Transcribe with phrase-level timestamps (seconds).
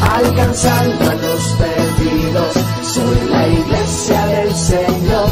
[0.00, 2.54] alcanzando a los perdidos.
[2.82, 5.28] Soy la iglesia del Señor,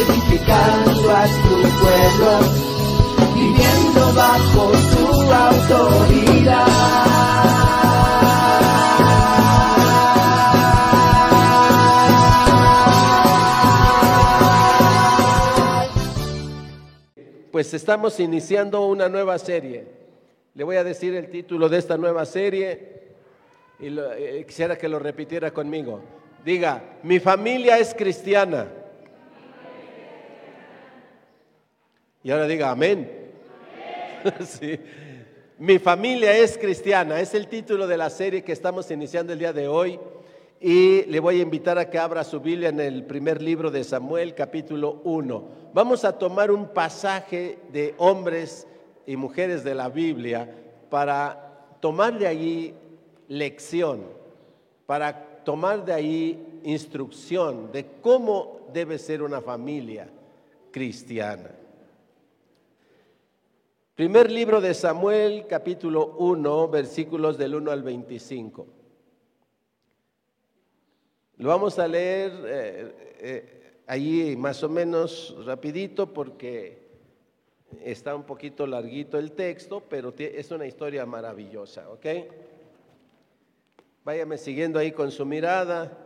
[0.00, 2.32] edificando a tu pueblo,
[3.34, 6.66] viviendo bajo tu autoridad.
[17.52, 19.99] Pues estamos iniciando una nueva serie.
[20.54, 23.00] Le voy a decir el título de esta nueva serie
[23.78, 26.02] y eh, quisiera que lo repitiera conmigo.
[26.44, 28.66] Diga, mi familia es cristiana.
[32.22, 33.18] Y ahora diga, amén.
[34.44, 34.78] Sí.
[35.56, 37.20] Mi familia es cristiana.
[37.20, 39.98] Es el título de la serie que estamos iniciando el día de hoy.
[40.60, 43.84] Y le voy a invitar a que abra su Biblia en el primer libro de
[43.84, 45.48] Samuel, capítulo 1.
[45.72, 48.66] Vamos a tomar un pasaje de hombres
[49.06, 50.48] y mujeres de la Biblia
[50.88, 52.74] para tomar de allí
[53.28, 54.02] lección,
[54.86, 60.08] para tomar de ahí instrucción de cómo debe ser una familia
[60.70, 61.50] cristiana.
[63.94, 68.66] Primer libro de Samuel, capítulo 1, versículos del 1 al 25.
[71.36, 76.79] Lo vamos a leer eh, eh, allí más o menos rapidito porque
[77.84, 82.06] está un poquito larguito el texto, pero es una historia maravillosa, ¿ok?
[84.04, 85.96] Váyame siguiendo ahí con su mirada.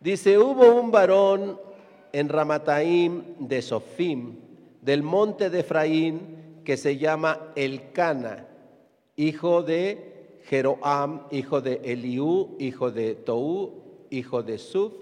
[0.00, 1.58] Dice, hubo un varón
[2.12, 4.36] en Ramataim de Sofim,
[4.80, 8.46] del monte de Efraín, que se llama Elcana,
[9.16, 14.92] hijo de Jeroam, hijo de Eliú, hijo de Tou, hijo de Suf,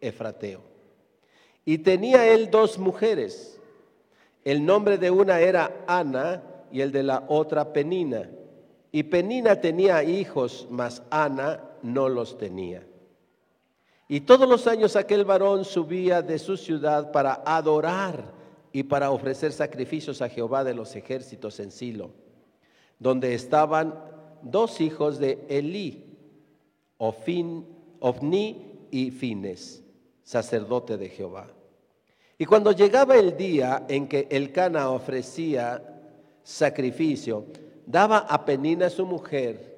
[0.00, 0.60] Efrateo.
[1.64, 3.60] Y tenía él dos mujeres.
[4.44, 8.28] El nombre de una era Ana y el de la otra Penina.
[8.92, 12.86] Y Penina tenía hijos, mas Ana no los tenía.
[14.06, 18.32] Y todos los años aquel varón subía de su ciudad para adorar
[18.70, 22.10] y para ofrecer sacrificios a Jehová de los ejércitos en Silo,
[22.98, 23.94] donde estaban
[24.42, 26.18] dos hijos de Elí,
[26.98, 27.66] Ofin,
[28.00, 29.82] Ofni y Fines,
[30.22, 31.48] sacerdote de Jehová.
[32.38, 35.82] Y cuando llegaba el día en que Elcana ofrecía
[36.42, 37.46] sacrificio,
[37.86, 39.74] daba a Penina su mujer,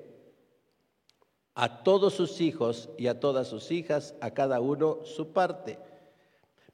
[1.55, 5.79] a todos sus hijos y a todas sus hijas, a cada uno su parte.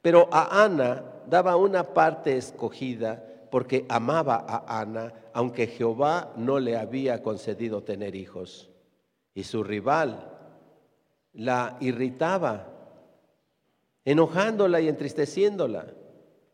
[0.01, 6.75] Pero a Ana daba una parte escogida porque amaba a Ana, aunque Jehová no le
[6.75, 8.69] había concedido tener hijos.
[9.33, 10.29] Y su rival
[11.33, 12.72] la irritaba,
[14.05, 15.93] enojándola y entristeciéndola,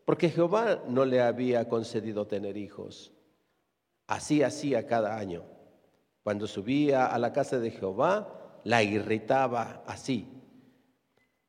[0.05, 3.13] porque Jehová no le había concedido tener hijos.
[4.07, 5.43] Así hacía cada año.
[6.23, 10.27] Cuando subía a la casa de Jehová, la irritaba así,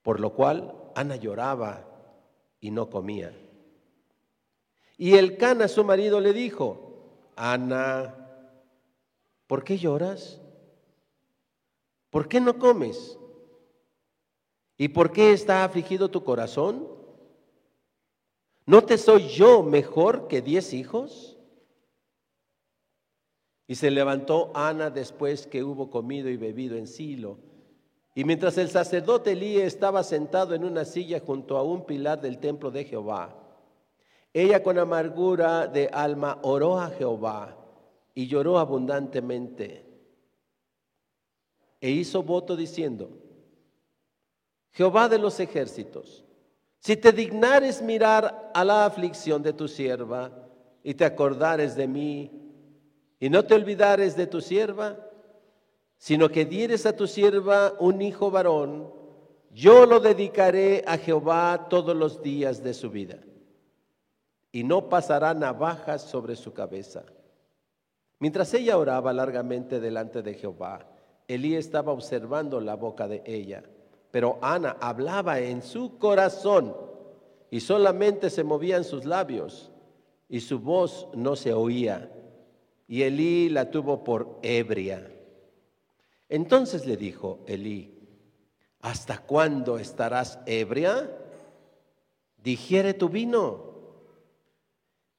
[0.02, 1.86] por lo cual Ana lloraba
[2.60, 3.32] y no comía.
[4.96, 8.14] Y el Cana, su marido, le dijo, Ana,
[9.46, 10.40] ¿por qué lloras?
[12.10, 13.19] ¿Por qué no comes?
[14.80, 16.88] ¿Y por qué está afligido tu corazón?
[18.64, 21.36] ¿No te soy yo mejor que diez hijos?
[23.66, 27.36] Y se levantó Ana después que hubo comido y bebido en Silo.
[28.14, 32.38] Y mientras el sacerdote Elí estaba sentado en una silla junto a un pilar del
[32.38, 33.36] templo de Jehová,
[34.32, 37.54] ella con amargura de alma oró a Jehová
[38.15, 39.84] y lloró abundantemente.
[41.82, 43.19] E hizo voto diciendo,
[44.72, 46.24] Jehová de los ejércitos,
[46.78, 50.30] si te dignares mirar a la aflicción de tu sierva
[50.82, 52.30] y te acordares de mí,
[53.18, 54.96] y no te olvidares de tu sierva,
[55.98, 58.90] sino que dieres a tu sierva un hijo varón,
[59.52, 63.18] yo lo dedicaré a Jehová todos los días de su vida,
[64.52, 67.04] y no pasará navajas sobre su cabeza.
[68.18, 70.86] Mientras ella oraba largamente delante de Jehová,
[71.28, 73.62] Elí estaba observando la boca de ella,
[74.10, 76.77] pero Ana hablaba en su corazón
[77.51, 79.71] y solamente se movían sus labios
[80.28, 82.10] y su voz no se oía.
[82.86, 85.10] y Elí la tuvo por ebria.
[86.28, 87.98] Entonces le dijo Elí,
[88.80, 91.10] ¿hasta cuándo estarás ebria?
[92.42, 93.71] Digiere tu vino.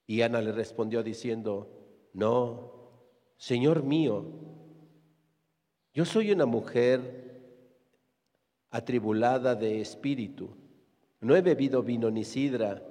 [0.08, 1.70] Y Ana le respondió diciendo,
[2.14, 2.72] no,
[3.38, 4.26] Señor mío,
[5.94, 7.31] yo soy una mujer
[8.72, 10.56] atribulada de espíritu.
[11.20, 12.82] No he bebido vino ni sidra,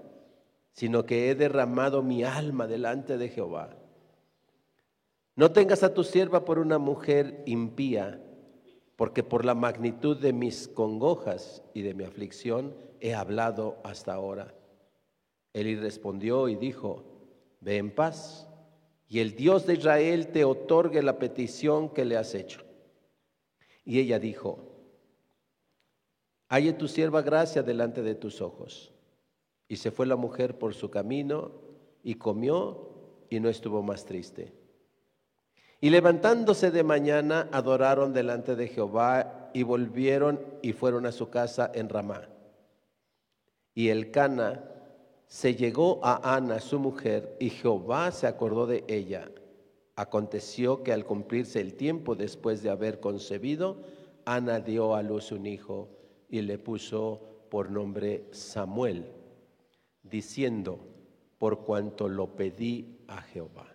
[0.73, 3.77] sino que he derramado mi alma delante de Jehová.
[5.35, 8.23] No tengas a tu sierva por una mujer impía,
[8.97, 14.55] porque por la magnitud de mis congojas y de mi aflicción he hablado hasta ahora.
[15.55, 17.05] Él respondió y dijo,
[17.61, 18.47] ve en paz,
[19.09, 22.63] y el Dios de Israel te otorgue la petición que le has hecho.
[23.85, 24.70] Y ella dijo,
[26.51, 28.93] halle tu sierva gracia delante de tus ojos.
[29.69, 31.53] Y se fue la mujer por su camino
[32.03, 32.91] y comió
[33.31, 34.53] y no estuvo más triste.
[35.81, 41.71] Y levantándose de mañana, adoraron delante de Jehová y volvieron y fueron a su casa
[41.73, 42.29] en Ramá.
[43.73, 44.65] Y el Cana
[45.29, 49.31] se llegó a Ana, su mujer, y Jehová se acordó de ella.
[49.95, 53.85] Aconteció que al cumplirse el tiempo después de haber concebido,
[54.25, 56.00] Ana dio a luz un hijo
[56.31, 59.07] y le puso por nombre Samuel,
[60.03, 60.79] diciendo,
[61.39, 63.67] por cuanto lo pedí a Jehová.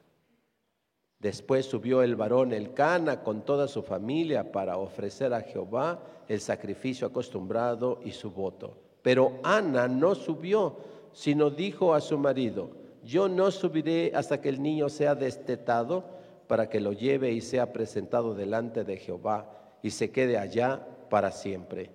[1.20, 7.08] Después subió el varón Elcana con toda su familia para ofrecer a Jehová el sacrificio
[7.08, 8.78] acostumbrado y su voto.
[9.02, 10.78] Pero Ana no subió,
[11.14, 12.70] sino dijo a su marido,
[13.04, 16.04] yo no subiré hasta que el niño sea destetado
[16.48, 21.32] para que lo lleve y sea presentado delante de Jehová y se quede allá para
[21.32, 21.92] siempre.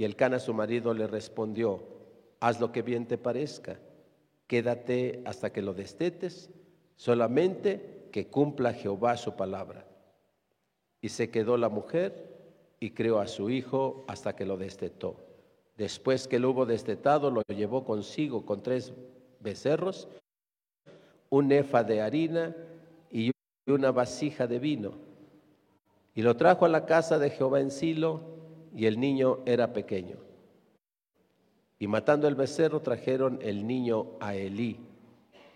[0.00, 1.82] Y el Cana su marido le respondió,
[2.40, 3.78] haz lo que bien te parezca,
[4.46, 6.48] quédate hasta que lo destetes,
[6.96, 9.86] solamente que cumpla Jehová su palabra.
[11.02, 12.34] Y se quedó la mujer
[12.80, 15.16] y crió a su hijo hasta que lo destetó.
[15.76, 18.94] Después que lo hubo destetado, lo llevó consigo con tres
[19.40, 20.08] becerros,
[21.28, 22.56] un efa de harina
[23.10, 23.32] y
[23.66, 24.92] una vasija de vino.
[26.14, 28.39] Y lo trajo a la casa de Jehová en Silo,
[28.74, 30.16] y el niño era pequeño.
[31.78, 34.78] Y matando el becerro, trajeron el niño a Elí.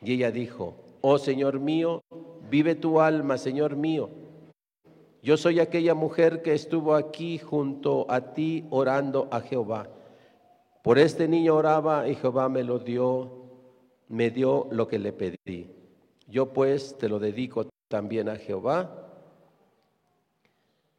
[0.02, 2.02] Y ella dijo, oh Señor mío,
[2.50, 4.08] vive tu alma, Señor mío.
[5.22, 9.88] Yo soy aquella mujer que estuvo aquí junto a ti orando a Jehová.
[10.82, 13.46] Por este niño oraba y Jehová me lo dio,
[14.08, 15.70] me dio lo que le pedí.
[16.28, 19.03] Yo pues te lo dedico también a Jehová.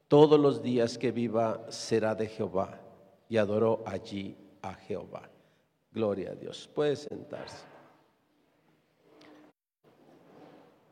[0.07, 2.79] Todos los días que viva será de Jehová.
[3.27, 5.29] Y adoró allí a Jehová.
[5.91, 6.69] Gloria a Dios.
[6.73, 7.65] Puede sentarse.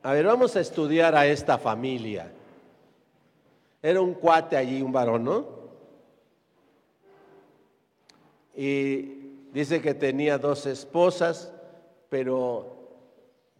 [0.01, 2.31] A ver, vamos a estudiar a esta familia.
[3.81, 5.45] Era un cuate allí, un varón, ¿no?
[8.55, 9.01] Y
[9.53, 11.53] dice que tenía dos esposas,
[12.09, 12.75] pero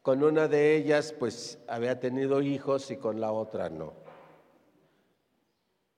[0.01, 4.02] con una de ellas pues había tenido hijos y con la otra no.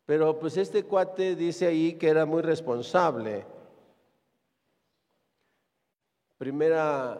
[0.05, 3.45] Pero pues este cuate dice ahí que era muy responsable.
[6.37, 7.19] Primera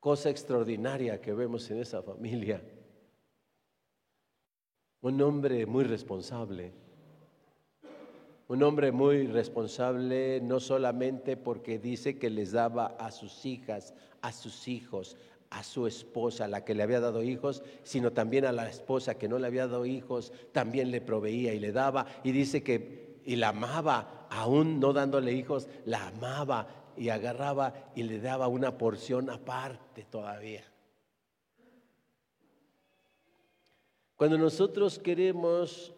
[0.00, 2.62] cosa extraordinaria que vemos en esa familia.
[5.00, 6.72] Un hombre muy responsable.
[8.48, 14.32] Un hombre muy responsable no solamente porque dice que les daba a sus hijas, a
[14.32, 15.16] sus hijos,
[15.50, 19.28] a su esposa, la que le había dado hijos, sino también a la esposa que
[19.28, 22.06] no le había dado hijos, también le proveía y le daba.
[22.22, 28.02] Y dice que, y la amaba, aún no dándole hijos, la amaba y agarraba y
[28.02, 30.64] le daba una porción aparte todavía.
[34.16, 35.94] Cuando nosotros queremos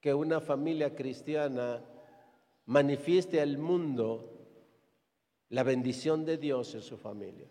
[0.00, 1.80] que una familia cristiana
[2.66, 4.40] manifieste al mundo
[5.50, 7.48] la bendición de Dios en su familia.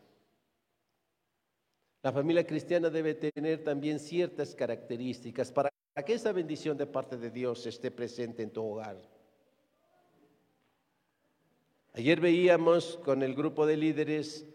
[2.02, 5.70] La familia cristiana debe tener también ciertas características para
[6.06, 8.98] que esa bendición de parte de Dios esté presente en tu hogar.
[11.94, 14.46] Ayer veíamos con el grupo de líderes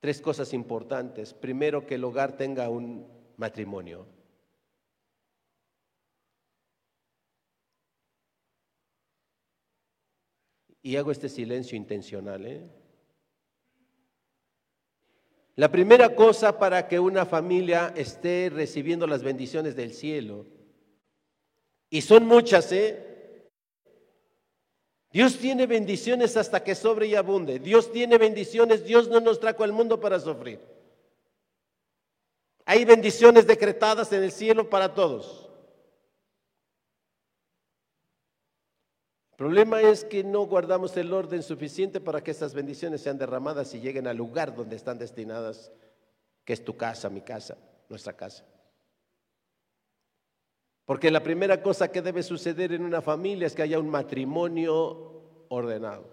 [0.00, 1.32] tres cosas importantes.
[1.32, 4.06] Primero, que el hogar tenga un matrimonio.
[10.82, 12.44] Y hago este silencio intencional.
[12.44, 12.68] ¿eh?
[15.56, 20.46] La primera cosa para que una familia esté recibiendo las bendiciones del cielo,
[21.90, 23.14] y son muchas, ¿eh?
[25.12, 27.60] Dios tiene bendiciones hasta que sobre y abunde.
[27.60, 28.84] Dios tiene bendiciones.
[28.84, 30.58] Dios no nos trajo al mundo para sufrir.
[32.64, 35.43] Hay bendiciones decretadas en el cielo para todos.
[39.34, 43.74] El problema es que no guardamos el orden suficiente para que estas bendiciones sean derramadas
[43.74, 45.72] y lleguen al lugar donde están destinadas,
[46.44, 48.46] que es tu casa, mi casa, nuestra casa.
[50.84, 55.46] Porque la primera cosa que debe suceder en una familia es que haya un matrimonio
[55.48, 56.08] ordenado.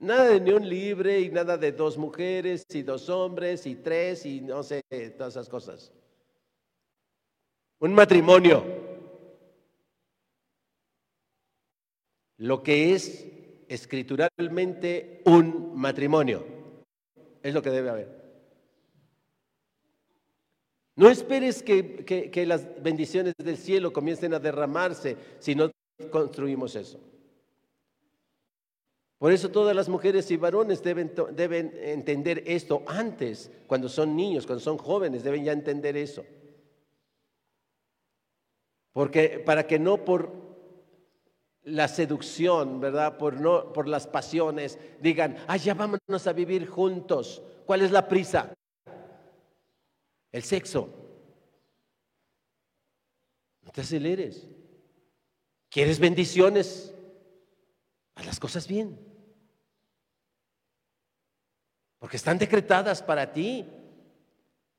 [0.00, 4.42] Nada de unión libre y nada de dos mujeres y dos hombres y tres y
[4.42, 4.82] no sé,
[5.16, 5.92] todas esas cosas.
[7.78, 8.81] Un matrimonio.
[12.42, 13.24] Lo que es
[13.68, 16.44] escrituralmente un matrimonio.
[17.40, 18.08] Es lo que debe haber.
[20.96, 25.70] No esperes que, las bendiciones del cielo comiencen a derramarse si no
[26.10, 26.98] construimos eso.
[29.18, 34.46] Por eso todas las mujeres y varones deben, deben, entender esto antes, cuando son niños,
[34.46, 36.24] cuando son jóvenes, deben ya entender eso.
[38.92, 40.51] Porque para que no por
[41.64, 43.18] la seducción, ¿verdad?
[43.18, 47.42] Por, no, por las pasiones, digan, ya vámonos a vivir juntos.
[47.66, 48.52] ¿Cuál es la prisa?
[50.32, 50.88] El sexo.
[53.62, 54.48] No te aceleres.
[55.70, 56.94] ¿Quieres bendiciones?
[58.14, 58.98] Haz las cosas bien.
[61.98, 63.66] Porque están decretadas para ti.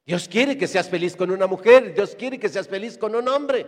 [0.05, 1.93] Dios quiere que seas feliz con una mujer.
[1.93, 3.65] Dios quiere que seas feliz con un hombre.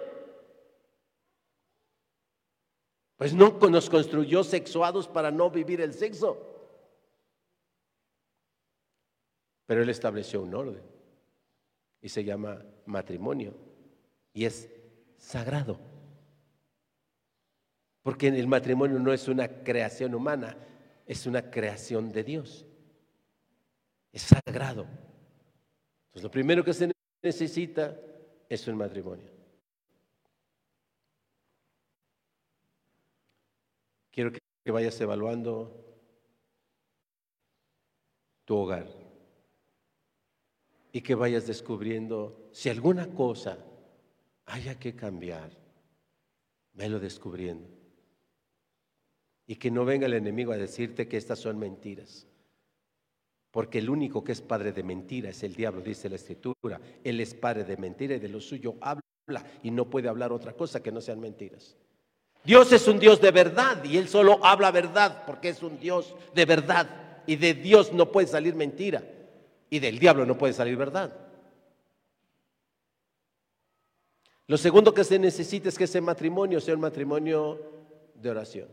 [3.18, 6.56] Pues no nos construyó sexuados para no vivir el sexo.
[9.66, 10.84] Pero Él estableció un orden
[12.02, 13.54] y se llama matrimonio
[14.34, 14.70] y es
[15.18, 15.80] sagrado.
[18.04, 20.56] Porque el matrimonio no es una creación humana,
[21.08, 22.66] es una creación de Dios.
[24.12, 24.84] Es sagrado.
[26.08, 26.92] Entonces lo primero que se
[27.24, 27.98] necesita
[28.48, 29.35] es un matrimonio.
[34.16, 35.76] Quiero que vayas evaluando
[38.46, 38.88] tu hogar
[40.94, 43.58] y que vayas descubriendo si alguna cosa
[44.46, 45.52] haya que cambiar,
[46.72, 47.68] velo descubriendo.
[49.48, 52.26] Y que no venga el enemigo a decirte que estas son mentiras.
[53.52, 56.80] Porque el único que es padre de mentira es el diablo, dice la escritura.
[57.04, 59.02] Él es padre de mentira y de lo suyo habla
[59.62, 61.76] y no puede hablar otra cosa que no sean mentiras.
[62.46, 66.16] Dios es un Dios de verdad y Él solo habla verdad porque es un Dios
[66.34, 66.88] de verdad
[67.26, 69.04] y de Dios no puede salir mentira.
[69.70, 71.14] Y del diablo no puede salir verdad.
[74.48, 77.60] Lo segundo que se necesita es que ese matrimonio sea un matrimonio
[78.14, 78.70] de oración.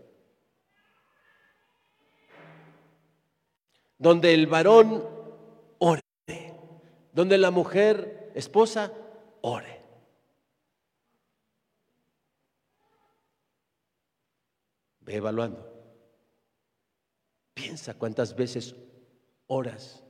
[3.96, 5.02] Donde el varón
[5.78, 6.02] ore.
[7.12, 8.92] Donde la mujer, esposa,
[9.40, 9.81] ore.
[15.04, 15.70] Ve evaluando.
[17.54, 18.74] Piensa cuántas veces
[19.46, 20.02] oras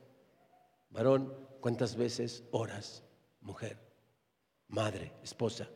[0.93, 3.03] Varón, ¿cuántas veces oras?
[3.41, 3.77] Mujer,
[4.67, 5.67] madre, esposa.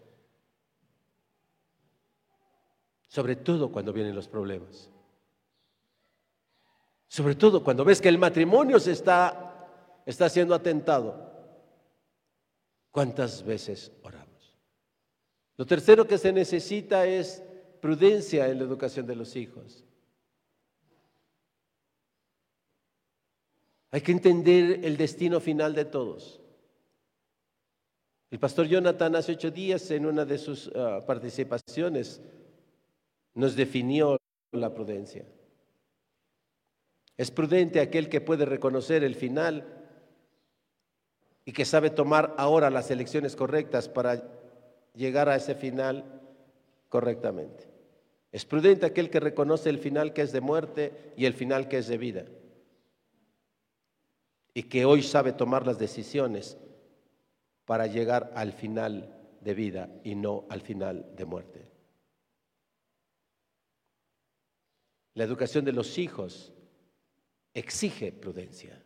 [3.07, 4.89] Sobre todo cuando vienen los problemas.
[7.07, 9.67] Sobre todo cuando ves que el matrimonio se está,
[10.05, 11.25] está siendo atentado.
[12.91, 14.55] ¿Cuántas veces oramos?
[15.55, 17.43] Lo tercero que se necesita es
[17.81, 19.84] prudencia en la educación de los hijos.
[23.91, 26.41] Hay que entender el destino final de todos.
[28.29, 32.22] El pastor Jonathan hace ocho días en una de sus ah, participaciones
[33.34, 34.17] nos definió
[34.51, 35.25] la prudencia.
[37.15, 39.65] Es prudente aquel que puede reconocer el final
[41.46, 44.22] y que sabe tomar ahora las elecciones correctas para
[44.93, 46.17] llegar a ese final
[46.89, 47.67] correctamente.
[48.32, 51.77] Es prudente aquel que reconoce el final que es de muerte y el final que
[51.77, 52.25] es de vida
[54.58, 56.58] y que hoy sabe tomar las decisiones
[57.65, 61.67] para llegar al final de vida y no al final de muerte.
[65.13, 66.53] La educación de los hijos
[67.53, 68.84] exige prudencia.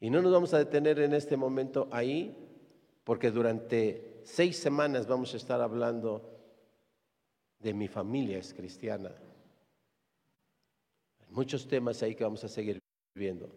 [0.00, 2.34] Y no nos vamos a detener en este momento ahí,
[3.04, 6.36] porque durante seis semanas vamos a estar hablando
[7.60, 9.12] de mi familia es cristiana.
[11.20, 12.80] Hay muchos temas ahí que vamos a seguir
[13.14, 13.50] viendo.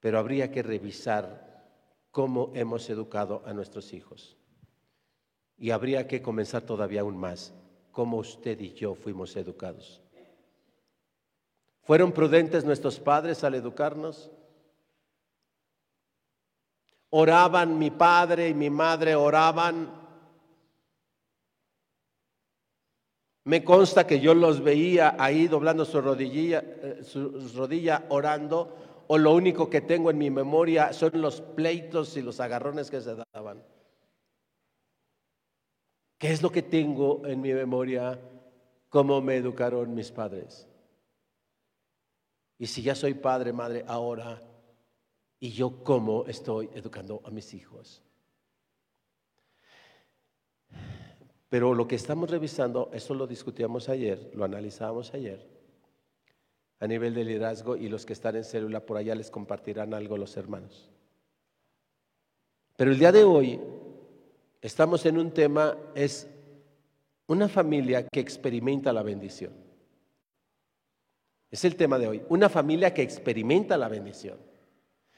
[0.00, 1.64] Pero habría que revisar
[2.10, 4.36] cómo hemos educado a nuestros hijos.
[5.56, 7.54] Y habría que comenzar todavía aún más
[7.92, 10.02] como usted y yo fuimos educados.
[11.82, 14.30] ¿Fueron prudentes nuestros padres al educarnos?
[17.18, 19.90] Oraban mi padre y mi madre, oraban.
[23.44, 29.16] Me consta que yo los veía ahí doblando su rodilla, eh, su rodilla orando, o
[29.16, 33.16] lo único que tengo en mi memoria son los pleitos y los agarrones que se
[33.32, 33.64] daban.
[36.18, 38.20] ¿Qué es lo que tengo en mi memoria?
[38.90, 40.68] ¿Cómo me educaron mis padres?
[42.58, 44.42] Y si ya soy padre, madre, ahora,
[45.40, 48.02] ¿y yo cómo estoy educando a mis hijos?
[51.48, 55.46] Pero lo que estamos revisando, eso lo discutíamos ayer, lo analizamos ayer,
[56.80, 60.18] a nivel de liderazgo y los que están en célula por allá les compartirán algo
[60.18, 60.90] los hermanos.
[62.76, 63.60] Pero el día de hoy
[64.60, 66.28] estamos en un tema, es
[67.26, 69.52] una familia que experimenta la bendición.
[71.50, 72.22] Es el tema de hoy.
[72.28, 74.36] Una familia que experimenta la bendición.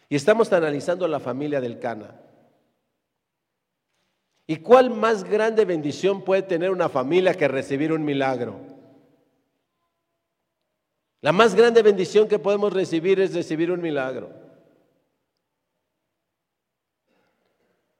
[0.08, 2.14] Y estamos analizando la familia del Cana.
[4.46, 8.58] ¿Y cuál más grande bendición puede tener una familia que recibir un milagro?
[11.20, 14.30] La más grande bendición que podemos recibir es recibir un milagro.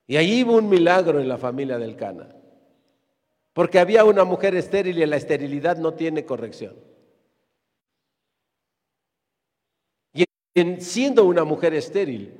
[0.06, 2.34] Y ahí hubo un milagro en la familia del Cana.
[3.52, 6.88] Porque había una mujer estéril y la esterilidad no tiene corrección.
[10.54, 12.34] Siendo una mujer estéril,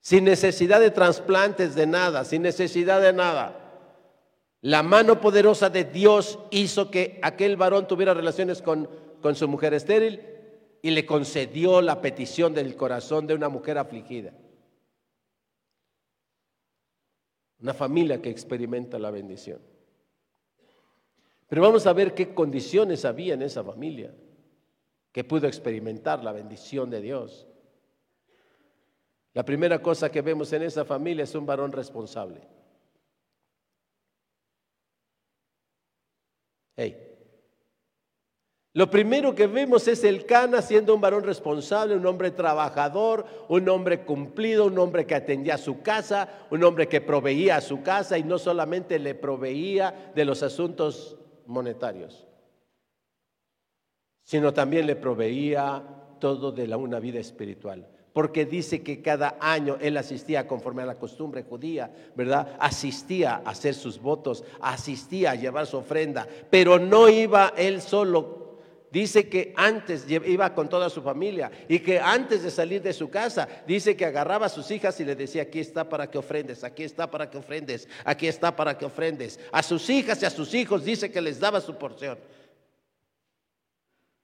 [0.00, 3.64] sin necesidad de trasplantes, de nada, sin necesidad de nada.
[4.60, 8.88] La mano poderosa de Dios hizo que aquel varón tuviera relaciones con,
[9.22, 10.20] con su mujer estéril
[10.82, 14.32] y le concedió la petición del corazón de una mujer afligida.
[17.60, 19.60] Una familia que experimenta la bendición.
[21.48, 24.12] Pero vamos a ver qué condiciones había en esa familia
[25.12, 27.46] que pudo experimentar la bendición de Dios.
[29.34, 32.40] La primera cosa que vemos en esa familia es un varón responsable.
[36.76, 37.04] Hey.
[38.74, 43.68] Lo primero que vemos es el Cana siendo un varón responsable, un hombre trabajador, un
[43.68, 47.82] hombre cumplido, un hombre que atendía a su casa, un hombre que proveía a su
[47.82, 52.27] casa y no solamente le proveía de los asuntos monetarios
[54.28, 55.82] sino también le proveía
[56.20, 57.88] todo de la, una vida espiritual.
[58.12, 62.54] Porque dice que cada año él asistía conforme a la costumbre judía, ¿verdad?
[62.60, 68.58] Asistía a hacer sus votos, asistía a llevar su ofrenda, pero no iba él solo.
[68.92, 73.08] Dice que antes iba con toda su familia y que antes de salir de su
[73.08, 76.64] casa, dice que agarraba a sus hijas y le decía, aquí está para que ofrendes,
[76.64, 79.40] aquí está para que ofrendes, aquí está para que ofrendes.
[79.52, 82.18] A sus hijas y a sus hijos dice que les daba su porción.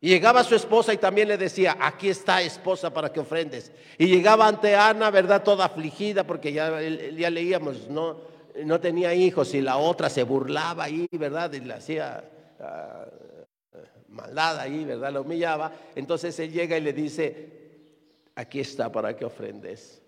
[0.04, 3.72] Y llegaba su esposa y también le decía, aquí está esposa para que ofrendes.
[3.96, 5.42] Y llegaba ante Ana, ¿verdad?
[5.42, 6.68] Toda afligida porque ya,
[7.30, 8.18] leíamos, no,
[8.66, 11.50] no tenía hijos y la otra se burlaba ahí, ¿verdad?
[11.54, 12.22] Y le hacía
[12.60, 15.10] uh, maldad ahí, ¿verdad?
[15.10, 15.72] La humillaba.
[15.94, 17.48] Entonces él llega y le dice,
[18.34, 20.02] aquí está para que ofrendes.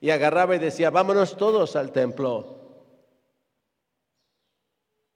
[0.00, 2.60] Y agarraba y decía, vámonos todos al templo.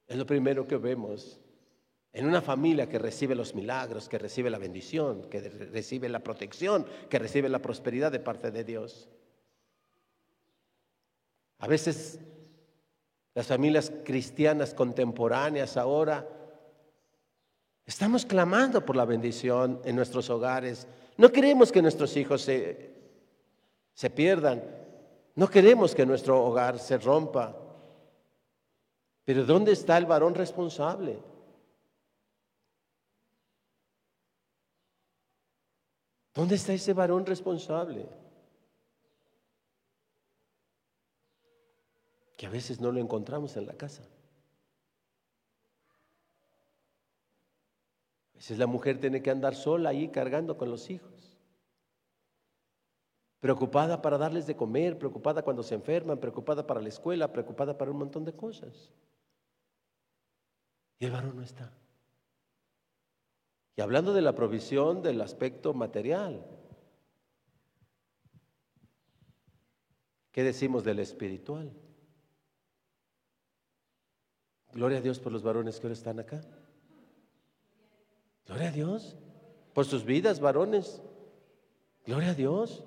[0.07, 1.38] Es lo primero que vemos
[2.11, 6.85] en una familia que recibe los milagros, que recibe la bendición, que recibe la protección,
[7.09, 9.09] que recibe la prosperidad de parte de Dios.
[11.59, 12.19] A veces
[13.35, 16.27] las familias cristianas contemporáneas ahora
[17.85, 20.87] estamos clamando por la bendición en nuestros hogares.
[21.17, 22.91] No queremos que nuestros hijos se,
[23.93, 24.63] se pierdan.
[25.35, 27.55] No queremos que nuestro hogar se rompa.
[29.25, 31.19] Pero ¿dónde está el varón responsable?
[36.39, 38.07] ¿Dónde está ese varón responsable?
[42.37, 44.03] Que a veces no lo encontramos en la casa.
[48.33, 51.37] A veces la mujer tiene que andar sola ahí cargando con los hijos.
[53.41, 57.91] Preocupada para darles de comer, preocupada cuando se enferman, preocupada para la escuela, preocupada para
[57.91, 58.93] un montón de cosas.
[60.99, 61.69] Y el varón no está.
[63.79, 66.45] Y hablando de la provisión del aspecto material,
[70.33, 71.71] ¿qué decimos del espiritual?
[74.73, 76.41] Gloria a Dios por los varones que ahora están acá.
[78.47, 79.15] Gloria a Dios
[79.73, 81.01] por sus vidas, varones.
[82.05, 82.83] Gloria a Dios.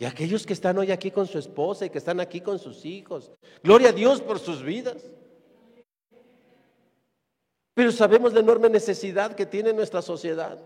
[0.00, 2.84] Y aquellos que están hoy aquí con su esposa y que están aquí con sus
[2.84, 3.30] hijos.
[3.62, 5.08] Gloria a Dios por sus vidas.
[7.78, 10.58] Pero sabemos la enorme necesidad que tiene nuestra sociedad.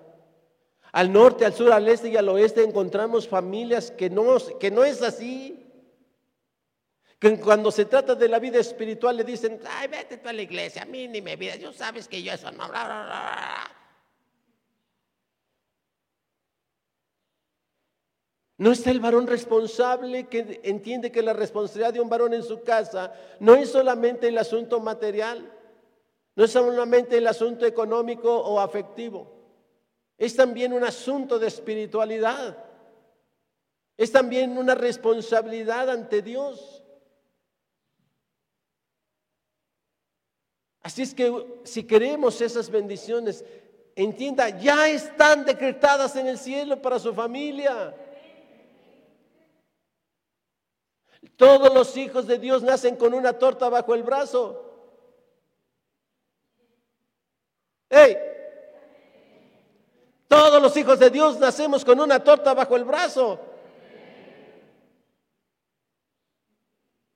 [0.92, 5.62] Al norte, al sur, al este y al oeste encontramos familias que no, es así.
[7.18, 10.40] Que cuando se trata de la vida espiritual le dicen, ay, vete tú a la
[10.40, 12.66] iglesia, a mí ni me vida, yo sabes que yo eso no.
[18.57, 22.62] No está el varón responsable que entiende que la responsabilidad de un varón en su
[22.62, 25.59] casa no es solamente el asunto material,
[26.35, 29.31] no es solamente el asunto económico o afectivo.
[30.16, 32.57] Es también un asunto de espiritualidad.
[33.97, 36.83] Es también una responsabilidad ante Dios.
[40.83, 43.45] Así es que si queremos esas bendiciones,
[43.95, 47.95] entienda, ya están decretadas en el cielo para su familia.
[51.37, 54.71] Todos los hijos de Dios nacen con una torta bajo el brazo.
[57.92, 58.16] ¡Ey!
[60.26, 63.38] Todos los hijos de Dios nacemos con una torta bajo el brazo.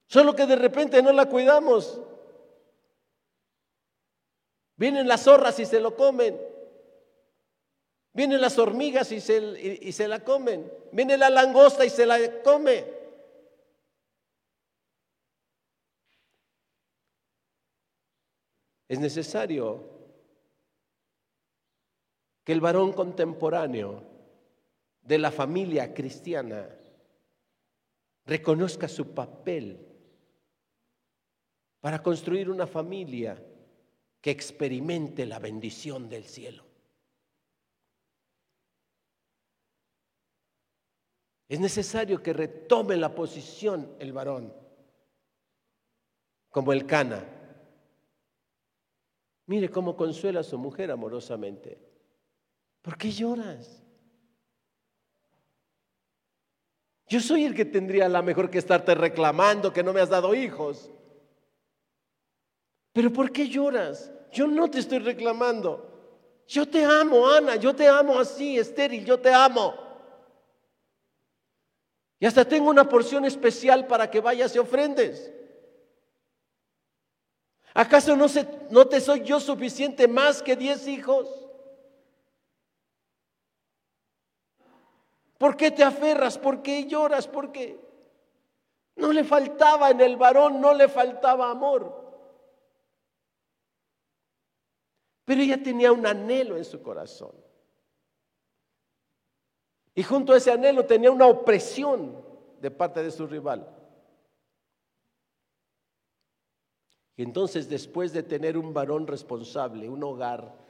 [0.06, 1.98] Solo que de repente no la cuidamos.
[4.76, 6.38] Vienen las zorras y se lo comen.
[8.12, 10.70] Vienen las hormigas y se, y se la comen.
[10.92, 12.84] Viene la langosta y se la come.
[18.88, 19.95] Es necesario
[22.46, 24.04] que el varón contemporáneo
[25.02, 26.68] de la familia cristiana
[28.24, 29.84] reconozca su papel
[31.80, 33.44] para construir una familia
[34.20, 36.62] que experimente la bendición del cielo.
[41.48, 44.54] Es necesario que retome la posición el varón,
[46.50, 47.24] como el cana.
[49.46, 51.95] Mire cómo consuela a su mujer amorosamente.
[52.86, 53.82] ¿Por qué lloras?
[57.08, 60.36] Yo soy el que tendría la mejor que estarte reclamando que no me has dado
[60.36, 60.88] hijos.
[62.92, 64.12] Pero ¿por qué lloras?
[64.30, 66.44] Yo no te estoy reclamando.
[66.46, 69.74] Yo te amo, Ana, yo te amo así, estéril, yo te amo.
[72.20, 75.32] Y hasta tengo una porción especial para que vayas y ofrendes.
[77.74, 78.26] ¿Acaso no,
[78.70, 81.45] no te soy yo suficiente más que diez hijos?
[85.38, 86.38] ¿Por qué te aferras?
[86.38, 87.28] ¿Por qué lloras?
[87.28, 87.78] ¿Por qué?
[88.96, 92.04] No le faltaba en el varón, no le faltaba amor.
[95.24, 97.32] Pero ella tenía un anhelo en su corazón.
[99.94, 102.24] Y junto a ese anhelo tenía una opresión
[102.60, 103.68] de parte de su rival.
[107.16, 110.65] Y entonces después de tener un varón responsable, un hogar,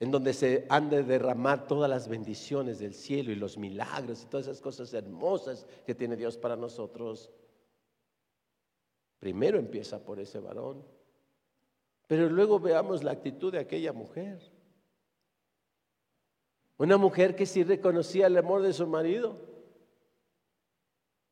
[0.00, 4.26] en donde se han de derramar todas las bendiciones del cielo y los milagros y
[4.26, 7.30] todas esas cosas hermosas que tiene Dios para nosotros.
[9.18, 10.82] Primero empieza por ese varón,
[12.06, 14.40] pero luego veamos la actitud de aquella mujer.
[16.78, 19.36] Una mujer que sí reconocía el amor de su marido,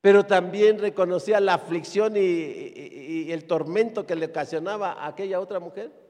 [0.02, 5.58] pero también reconocía la aflicción y, y el tormento que le ocasionaba a aquella otra
[5.58, 6.07] mujer.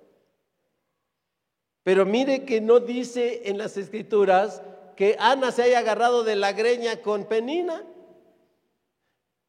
[1.89, 4.61] Pero mire que no dice en las escrituras
[4.95, 7.83] que Ana se haya agarrado de la greña con Penina.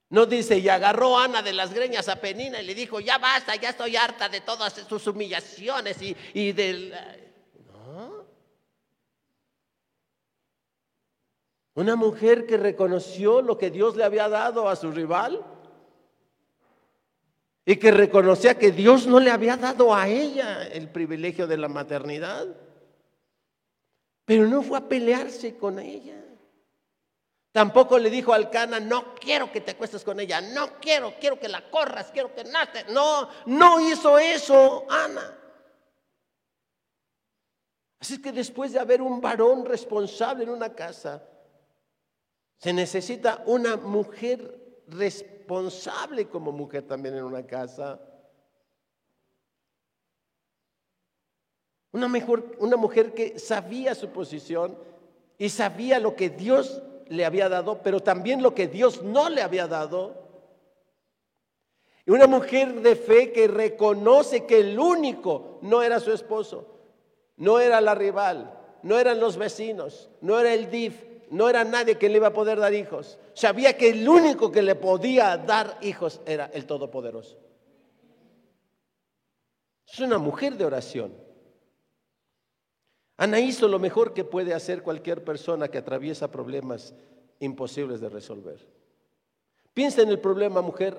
[0.10, 3.58] No dice, y agarró Ana de las greñas a Penina y le dijo, ya basta,
[3.58, 6.96] ya estoy harta de todas sus humillaciones y, y del...
[7.74, 8.24] No.
[11.74, 15.44] Una mujer que reconoció lo que Dios le había dado a su rival
[17.70, 21.68] y que reconocía que Dios no le había dado a ella el privilegio de la
[21.68, 22.48] maternidad.
[24.26, 26.20] Pero no fue a pelearse con ella.
[27.52, 31.40] Tampoco le dijo al Cana, no quiero que te acuestes con ella, no quiero, quiero
[31.40, 32.86] que la corras, quiero que nace.
[32.90, 35.38] No, no hizo eso Ana.
[38.00, 41.24] Así que después de haber un varón responsable en una casa,
[42.58, 45.39] se necesita una mujer responsable
[46.32, 48.00] como mujer también en una casa.
[51.92, 54.78] Una, mejor, una mujer que sabía su posición
[55.40, 59.42] y sabía lo que Dios le había dado, pero también lo que Dios no le
[59.42, 60.14] había dado.
[62.06, 66.68] Y una mujer de fe que reconoce que el único no era su esposo,
[67.38, 71.98] no era la rival, no eran los vecinos, no era el DIF, no era nadie
[71.98, 73.20] que le iba a poder dar hijos.
[73.34, 77.38] Sabía que el único que le podía dar hijos era el Todopoderoso.
[79.92, 81.14] Es una mujer de oración.
[83.18, 86.94] Ana hizo lo mejor que puede hacer cualquier persona que atraviesa problemas
[87.40, 88.66] imposibles de resolver.
[89.74, 90.96] Piensa en el problema, mujer,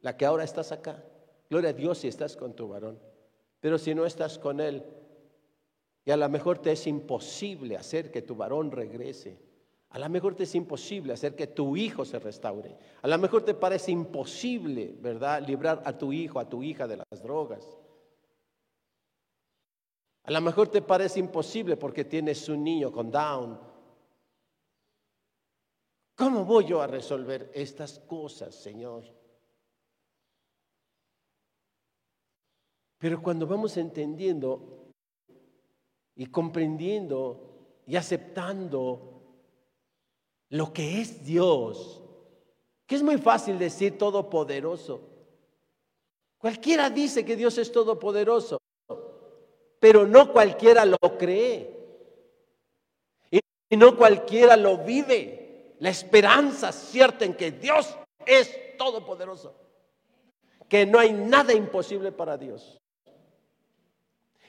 [0.00, 1.02] la que ahora estás acá.
[1.50, 2.98] Gloria a Dios si estás con tu varón.
[3.60, 4.84] Pero si no estás con él,
[6.08, 9.38] y a lo mejor te es imposible hacer que tu varón regrese.
[9.90, 12.78] A lo mejor te es imposible hacer que tu hijo se restaure.
[13.02, 16.96] A lo mejor te parece imposible, ¿verdad?, librar a tu hijo, a tu hija de
[16.96, 17.76] las drogas.
[20.22, 23.60] A lo mejor te parece imposible porque tienes un niño con Down.
[26.14, 29.04] ¿Cómo voy yo a resolver estas cosas, Señor?
[32.96, 34.87] Pero cuando vamos entendiendo
[36.18, 39.22] y comprendiendo y aceptando
[40.50, 42.02] lo que es Dios,
[42.86, 45.00] que es muy fácil decir todopoderoso.
[46.36, 48.58] Cualquiera dice que Dios es todopoderoso,
[49.78, 51.78] pero no cualquiera lo cree.
[53.70, 55.76] Y no cualquiera lo vive.
[55.78, 57.94] La esperanza cierta en que Dios
[58.26, 59.54] es todopoderoso.
[60.68, 62.80] Que no hay nada imposible para Dios.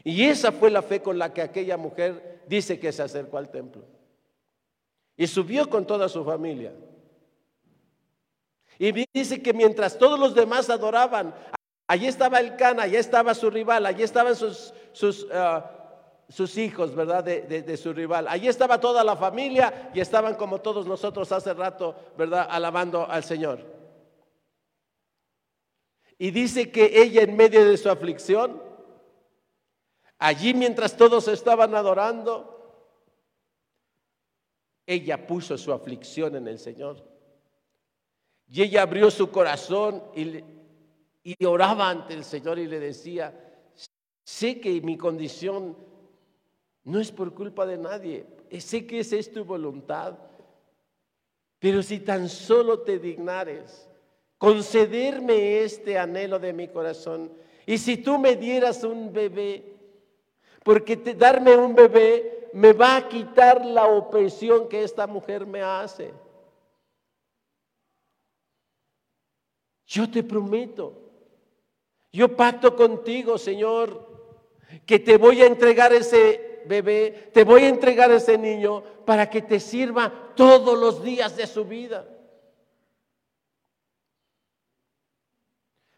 [0.04, 3.50] Y esa fue la fe con la que aquella mujer dice que se acercó al
[3.50, 3.84] templo.
[5.18, 6.74] Y subió con toda su familia.
[8.78, 11.36] Y dice que mientras todos los demás adoraban,
[11.86, 14.34] allí estaba el Cana, allí estaba su rival, allí estaban
[15.34, 15.72] ah,
[16.30, 17.22] sus hijos, ¿verdad?
[17.26, 18.30] De, su rival.
[18.30, 22.48] Allí estaba toda la familia y estaban como todos nosotros hace rato, ¿verdad?
[22.50, 23.60] Alabando al Señor.
[26.18, 28.69] Y dice que ella en medio de su aflicción,
[30.20, 32.60] allí mientras todos estaban adorando,
[34.86, 37.04] ella puso su aflicción en el Señor.
[38.48, 40.44] Y ella abrió su corazón y,
[41.46, 43.34] oraba ante el Señor y le decía,
[44.24, 45.78] sé que mi condición
[46.84, 48.26] no es por culpa de nadie,
[48.60, 50.18] sé que esa es tu voluntad,
[51.60, 53.88] pero si tan solo te dignares,
[54.40, 57.32] concederme este anhelo de mi corazón,
[57.68, 59.79] y si tú me dieras un bebé,
[60.64, 66.14] porque darme un bebé me va a quitar la opresión que esta mujer me hace.
[69.86, 70.94] Yo te prometo,
[72.12, 74.08] yo pacto contigo, Señor,
[74.86, 79.42] que te voy a entregar ese bebé, te voy a entregar ese niño para que
[79.42, 82.08] te sirva todos los días de su vida.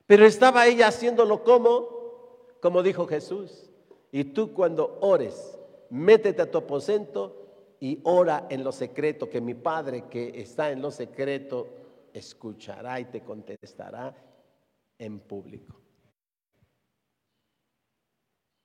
[0.05, 3.70] Pero estaba ella haciéndolo como, como dijo Jesús.
[4.11, 5.57] Y tú cuando ores,
[5.89, 10.81] métete a tu aposento y ora en lo secreto, que mi Padre que está en
[10.81, 11.67] lo secreto
[12.13, 14.15] escuchará y te contestará
[14.97, 15.81] en público.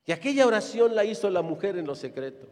[0.05, 2.47] Y aquella oración la hizo la mujer en lo secreto.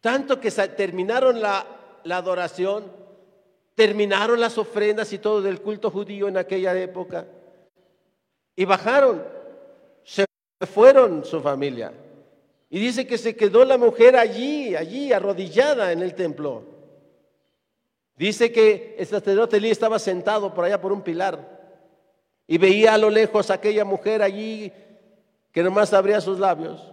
[0.00, 1.66] Tanto que terminaron la,
[2.10, 2.92] adoración,
[3.74, 7.26] terminaron las ofrendas y todo del culto judío en aquella época.
[8.54, 9.24] Y bajaron,
[10.60, 11.92] fueron su familia.
[12.70, 16.64] Y dice que se quedó la mujer allí, allí, arrodillada en el templo.
[18.16, 21.56] Dice que el sacerdote Elí estaba sentado por allá por un pilar
[22.46, 24.72] y veía a lo lejos a aquella mujer allí
[25.52, 26.92] que nomás abría sus labios,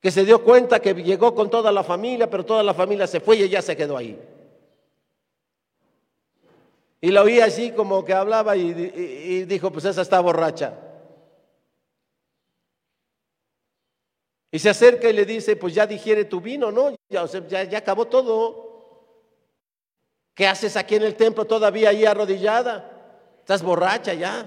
[0.00, 3.20] que se dio cuenta que llegó con toda la familia, pero toda la familia se
[3.20, 4.18] fue y ella se quedó ahí.
[7.00, 10.87] Y la oía así como que hablaba y, y dijo, pues esa está borracha.
[14.50, 16.94] Y se acerca y le dice, pues ya digiere tu vino, ¿no?
[17.08, 18.66] Ya, ya, acabó todo.
[20.34, 23.36] ¿Qué haces aquí en el templo todavía ahí arrodillada?
[23.40, 24.46] Estás borracha ya.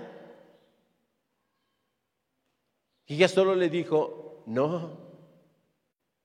[3.06, 4.98] Y ella solo le dijo, no,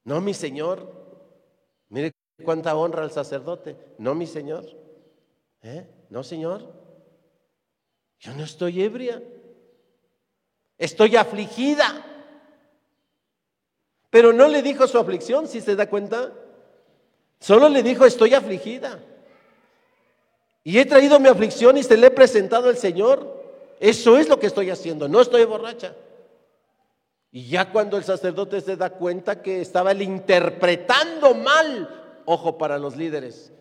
[0.05, 0.95] no mi señor.
[1.89, 2.13] Mire
[2.45, 3.77] cuánta honra al sacerdote.
[3.99, 4.65] No mi señor.
[5.63, 5.87] ¿Eh?
[6.09, 6.73] No señor.
[8.21, 9.23] Yo no estoy ebria.
[10.79, 12.16] Estoy afligida.
[14.11, 16.33] Pero no le dijo su aflicción, si se da cuenta.
[17.41, 19.01] Solo le dijo, estoy afligida.
[20.65, 23.45] Y he traído mi aflicción y se le he presentado al Señor.
[23.79, 25.95] Eso es lo que estoy haciendo, no estoy borracha.
[27.31, 32.97] Y ya cuando el sacerdote se da cuenta que estaba interpretando mal, ojo para los
[32.97, 33.53] líderes,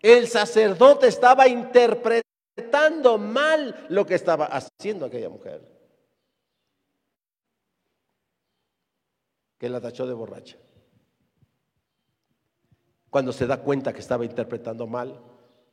[0.00, 5.60] el sacerdote estaba interpretando mal lo que estaba haciendo aquella mujer.
[9.60, 10.56] Que la tachó de borracha.
[13.10, 15.20] Cuando se da cuenta que estaba interpretando mal,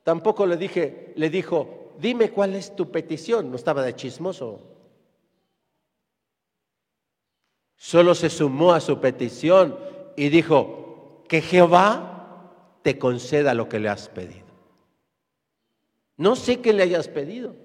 [0.03, 4.73] tampoco le dije, le dijo, dime cuál es tu petición, no estaba de chismoso.
[7.77, 9.77] solo se sumó a su petición
[10.17, 14.47] y dijo, que Jehová te conceda lo que le has pedido.
[16.17, 17.55] No sé qué le hayas pedido.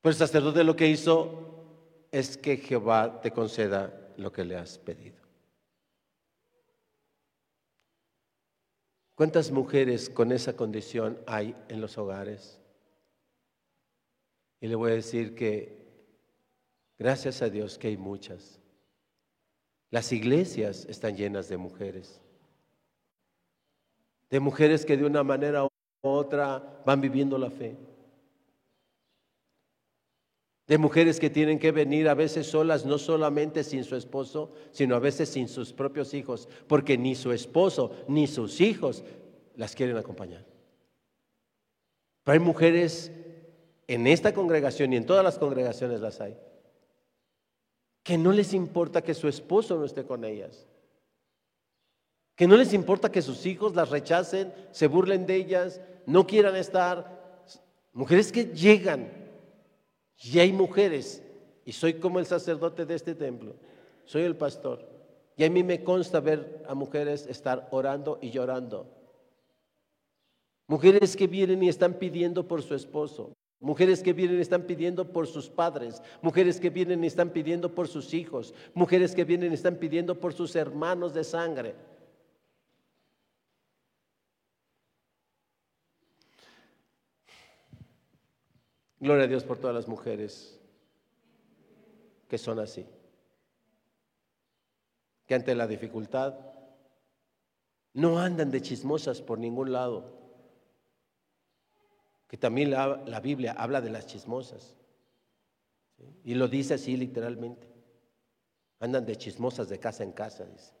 [0.00, 4.78] Pero el sacerdote lo que hizo es que Jehová te conceda lo que le has
[4.78, 5.18] pedido.
[9.14, 12.58] ¿Cuántas mujeres con esa condición hay en los hogares?
[14.60, 15.86] Y le voy a decir que
[16.98, 18.58] gracias a Dios que hay muchas.
[19.90, 22.20] Las iglesias están llenas de mujeres.
[24.30, 25.68] De mujeres que de una manera u
[26.00, 27.76] otra van viviendo la fe.
[30.70, 34.94] De mujeres que tienen que venir a veces solas, no solamente sin su esposo, sino
[34.94, 39.02] a veces sin sus propios hijos, porque ni su esposo ni sus hijos
[39.56, 40.46] las quieren acompañar.
[42.22, 43.10] Pero hay mujeres
[43.88, 46.38] en esta congregación y en todas las congregaciones las hay,
[48.04, 50.68] que no les importa que su esposo no esté con ellas,
[52.36, 56.54] que no les importa que sus hijos las rechacen, se burlen de ellas, no quieran
[56.54, 57.42] estar.
[57.92, 59.19] Mujeres que llegan,
[60.22, 61.22] y hay mujeres,
[61.64, 63.54] y soy como el sacerdote de este templo,
[64.04, 64.86] soy el pastor,
[65.36, 69.00] y a mí me consta ver a mujeres estar orando y llorando
[70.70, 73.32] Mujeres que vienen y están pidiendo por su esposo.
[73.58, 76.00] Mujeres que vienen y están pidiendo por sus padres.
[76.22, 78.54] Mujeres que vienen y están pidiendo por sus hijos.
[78.72, 81.74] Mujeres que vienen y están pidiendo por sus hermanos de sangre.
[89.00, 90.60] Gloria a Dios por todas las mujeres
[92.28, 92.86] que son así.
[95.26, 96.34] Que ante la dificultad
[97.94, 100.20] no andan de chismosas por ningún lado
[102.30, 104.76] que también la, Biblia habla de las chismosas.
[106.22, 107.66] Y lo dice así literalmente.
[108.78, 110.72] Andan de chismosas de casa en casa, dice.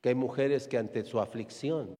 [0.00, 1.96] Que hay mujeres que ante su aflicción,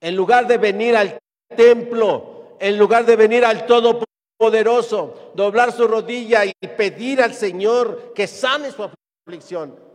[0.00, 1.18] en lugar de venir al
[1.54, 8.26] templo, en lugar de venir al Todopoderoso, doblar su rodilla y pedir al Señor que
[8.26, 8.88] sane su
[9.26, 9.90] aflicción,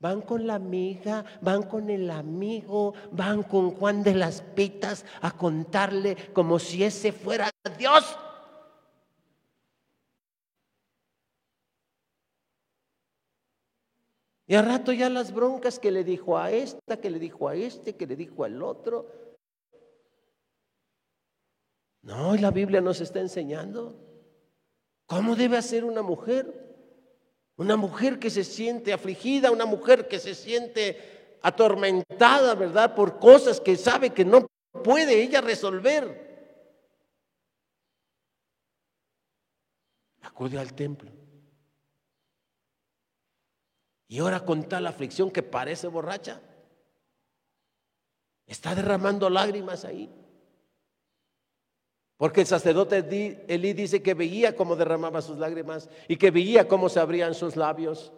[0.00, 5.30] Van con la amiga, van con el amigo, van con Juan de las Pitas a
[5.32, 8.16] contarle como si ese fuera Dios.
[14.50, 17.54] Y a rato ya las broncas que le dijo a esta, que le dijo a
[17.54, 19.06] este, que le dijo al otro.
[22.02, 23.94] No, y la Biblia nos está enseñando
[25.06, 26.52] cómo debe hacer una mujer.
[27.58, 32.96] Una mujer que se siente afligida, una mujer que se siente atormentada, ¿verdad?
[32.96, 34.48] Por cosas que sabe que no
[34.82, 36.28] puede ella resolver.
[40.22, 41.19] Acude al templo.
[44.10, 46.40] Y ahora con tal aflicción que parece borracha.
[48.44, 50.12] Está derramando lágrimas ahí.
[52.16, 56.88] Porque el sacerdote Elí dice que veía cómo derramaba sus lágrimas y que veía cómo
[56.88, 58.12] se abrían sus labios.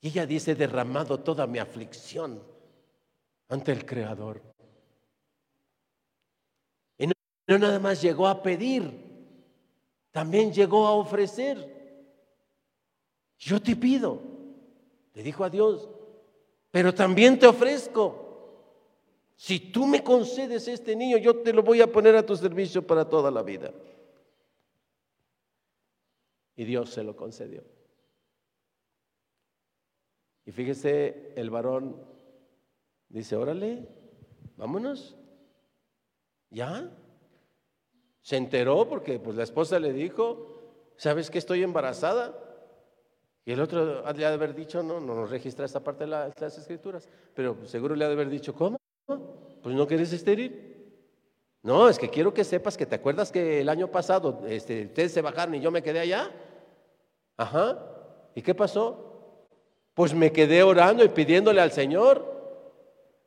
[0.00, 2.40] Y ella dice, derramado toda mi aflicción
[3.48, 4.40] ante el Creador.
[6.96, 7.14] Y no,
[7.48, 8.92] no nada más llegó a pedir,
[10.12, 11.77] también llegó a ofrecer.
[13.38, 14.20] Yo te pido,
[15.14, 15.88] le dijo a Dios,
[16.70, 18.28] pero también te ofrezco
[19.38, 22.84] si tú me concedes este niño, yo te lo voy a poner a tu servicio
[22.84, 23.72] para toda la vida.
[26.56, 27.62] Y Dios se lo concedió.
[30.44, 32.04] Y fíjese, el varón
[33.08, 33.86] dice, órale,
[34.56, 35.16] vámonos.
[36.50, 36.90] ¿Ya?
[38.22, 42.47] Se enteró porque pues, la esposa le dijo, ¿sabes que estoy embarazada?
[43.48, 46.10] Y el otro le ha de haber dicho, no, no nos registra esta parte de
[46.10, 48.76] las escrituras, pero seguro le ha de haber dicho, ¿cómo?
[49.62, 50.76] Pues no quieres estéril.
[51.62, 55.12] No, es que quiero que sepas que te acuerdas que el año pasado este, ustedes
[55.12, 56.30] se bajaron y yo me quedé allá.
[57.38, 57.78] Ajá.
[58.34, 59.46] ¿Y qué pasó?
[59.94, 62.26] Pues me quedé orando y pidiéndole al Señor.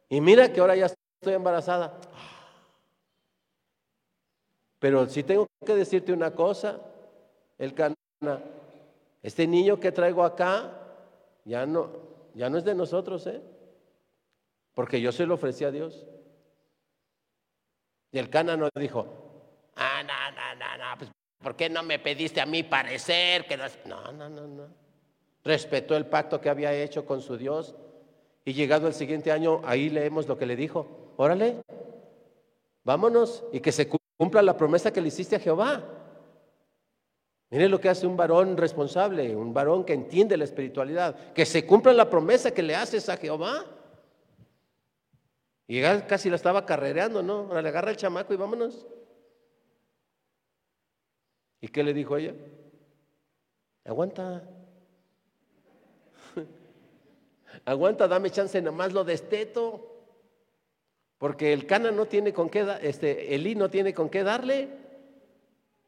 [0.08, 2.00] Y mira que ahora ya estoy embarazada.
[4.78, 6.80] Pero si tengo que decirte una cosa,
[7.58, 7.95] el cana,
[9.22, 10.78] este niño que traigo acá
[11.45, 11.91] ya no,
[12.34, 13.41] ya no es de nosotros, ¿eh?
[14.74, 16.05] Porque yo se lo ofrecí a Dios.
[18.11, 19.07] Y el no dijo,
[19.76, 21.11] ah, no, no, no, no, pues
[21.41, 23.45] ¿por qué no me pediste a mí parecer?
[23.47, 23.65] Que no,
[24.11, 24.67] no, no, no.
[25.43, 27.76] Respetó el pacto que había hecho con su Dios.
[28.43, 31.13] Y llegado el siguiente año, ahí leemos lo que le dijo.
[31.17, 31.61] Órale,
[32.84, 35.84] Vámonos y que se cumpla la promesa que le hiciste a Jehová.
[37.52, 41.66] Mire lo que hace un varón responsable, un varón que entiende la espiritualidad, que se
[41.66, 43.66] cumpla la promesa que le haces a Jehová.
[45.68, 47.39] Y casi la estaba carrereando, ¿no?
[47.39, 48.88] Ahora le agarra el chamaco y vámonos.
[51.60, 52.34] ¿Y qué le dijo ella?
[53.84, 54.43] Aguanta.
[57.66, 60.06] Aguanta, dame chance, nomás lo desteto.
[61.18, 64.81] Porque el cana no tiene con qué, este, Elí no tiene con qué darle.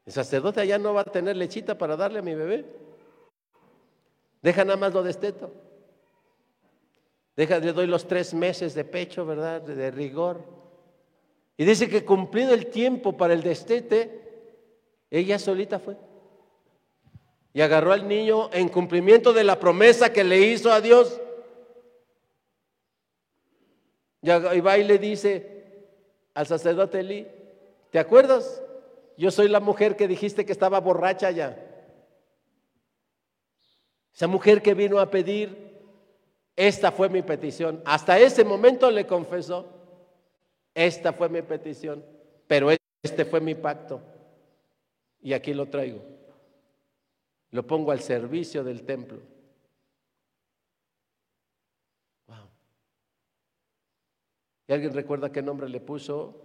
[0.06, 2.64] El sacerdote allá no va a tener lechita para darle a mi bebé.
[4.42, 5.50] Deja nada más lo desteto.
[7.36, 9.62] Deja, le doy los tres meses de pecho, ¿verdad?
[9.62, 10.44] De, rigor.
[11.56, 14.20] Y dice que cumplido el tiempo para el destete,
[15.10, 15.96] ella solita fue.
[17.54, 21.20] Y agarró al niño en cumplimiento de la promesa que le hizo a Dios.
[24.20, 25.54] Y va y le dice
[26.34, 27.26] al sacerdote Eli,
[27.90, 28.62] ¿te acuerdas?
[29.16, 31.56] Yo soy la mujer que dijiste que estaba borracha ya.
[34.14, 35.80] Esa mujer que vino a pedir,
[36.56, 37.82] esta fue mi petición.
[37.84, 39.66] Hasta ese momento le confesó,
[40.74, 42.04] esta fue mi petición,
[42.46, 42.70] pero
[43.02, 44.00] este fue mi pacto.
[45.20, 46.00] Y aquí lo traigo.
[47.50, 49.20] Lo pongo al servicio del templo.
[54.66, 56.40] ¿Y alguien recuerda qué nombre le puso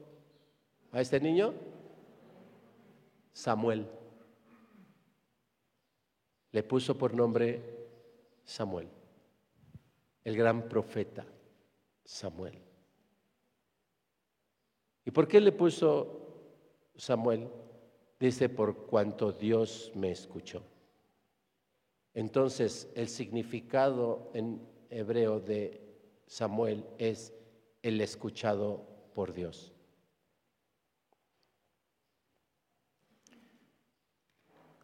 [0.91, 1.53] a este niño?
[3.39, 3.87] Samuel.
[6.51, 7.87] Le puso por nombre
[8.43, 8.89] Samuel,
[10.25, 11.25] el gran profeta
[12.03, 12.59] Samuel.
[15.05, 16.19] ¿Y por qué le puso
[16.97, 17.47] Samuel?
[18.19, 20.61] Dice, por cuanto Dios me escuchó.
[22.13, 25.79] Entonces, el significado en hebreo de
[26.27, 27.33] Samuel es
[27.83, 29.78] el escuchado por Dios.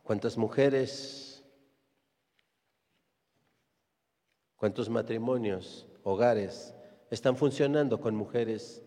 [0.06, 1.44] ¿Cuántas mujeres,
[4.56, 6.76] cuántos matrimonios, hogares
[7.10, 8.84] están funcionando con mujeres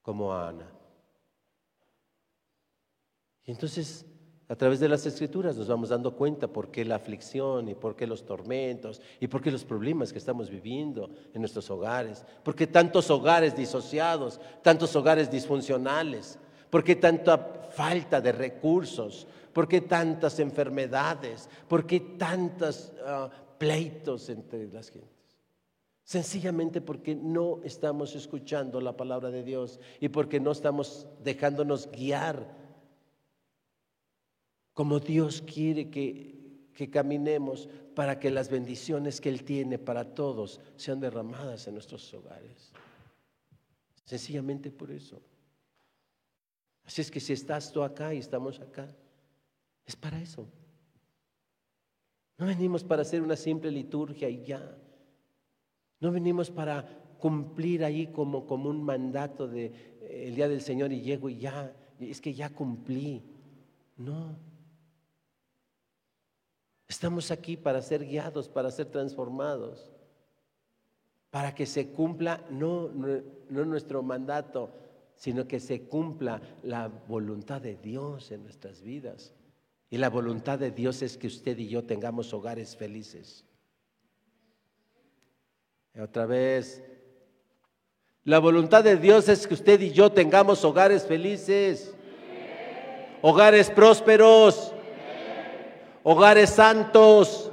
[0.00, 0.72] como Ana?
[3.44, 4.06] Y entonces
[4.48, 7.94] a través de las escrituras nos vamos dando cuenta por qué la aflicción y por
[7.94, 12.54] qué los tormentos y por qué los problemas que estamos viviendo en nuestros hogares, por
[12.54, 16.38] qué tantos hogares disociados, tantos hogares disfuncionales,
[16.70, 17.36] por qué tanta
[17.70, 25.10] falta de recursos, por qué tantas enfermedades, por qué tantos ah, pleitos entre las gentes.
[26.02, 32.58] Sencillamente porque no estamos escuchando la palabra de Dios y porque no estamos dejándonos guiar
[34.72, 40.60] como Dios quiere que, que caminemos para que las bendiciones que Él tiene para todos
[40.76, 42.72] sean derramadas en nuestros hogares.
[44.04, 45.20] Sencillamente por eso.
[46.84, 48.88] Así es que si estás tú acá y estamos acá,
[49.86, 50.46] es para eso.
[52.38, 54.76] No venimos para hacer una simple liturgia y ya.
[56.00, 60.90] No venimos para cumplir ahí como, como un mandato de eh, el día del Señor
[60.92, 63.22] y llego y ya, es que ya cumplí.
[63.96, 64.36] No.
[66.88, 69.92] Estamos aquí para ser guiados, para ser transformados,
[71.30, 74.72] para que se cumpla no, no, nuestro mandato,
[75.14, 79.34] sino que se cumpla la voluntad de Dios en nuestras vidas.
[79.90, 83.44] Y la voluntad de Dios es que usted y yo tengamos hogares felices.
[86.00, 86.82] otra vez,
[88.24, 91.94] la voluntad de Dios es que usted y yo tengamos hogares felices,
[93.20, 94.72] hogares prósperos
[96.02, 97.50] hogares santos.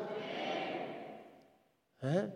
[2.01, 2.29] ¿Eh?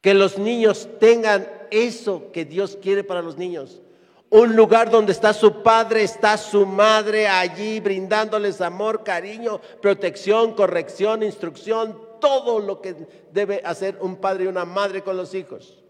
[0.00, 3.82] Que los niños tengan eso que Dios quiere para los niños.
[4.30, 11.22] Un lugar donde está su padre, está su madre allí brindándoles amor, cariño, protección, corrección,
[11.22, 12.94] instrucción, todo lo que
[13.32, 15.82] debe hacer un padre y una madre con los hijos.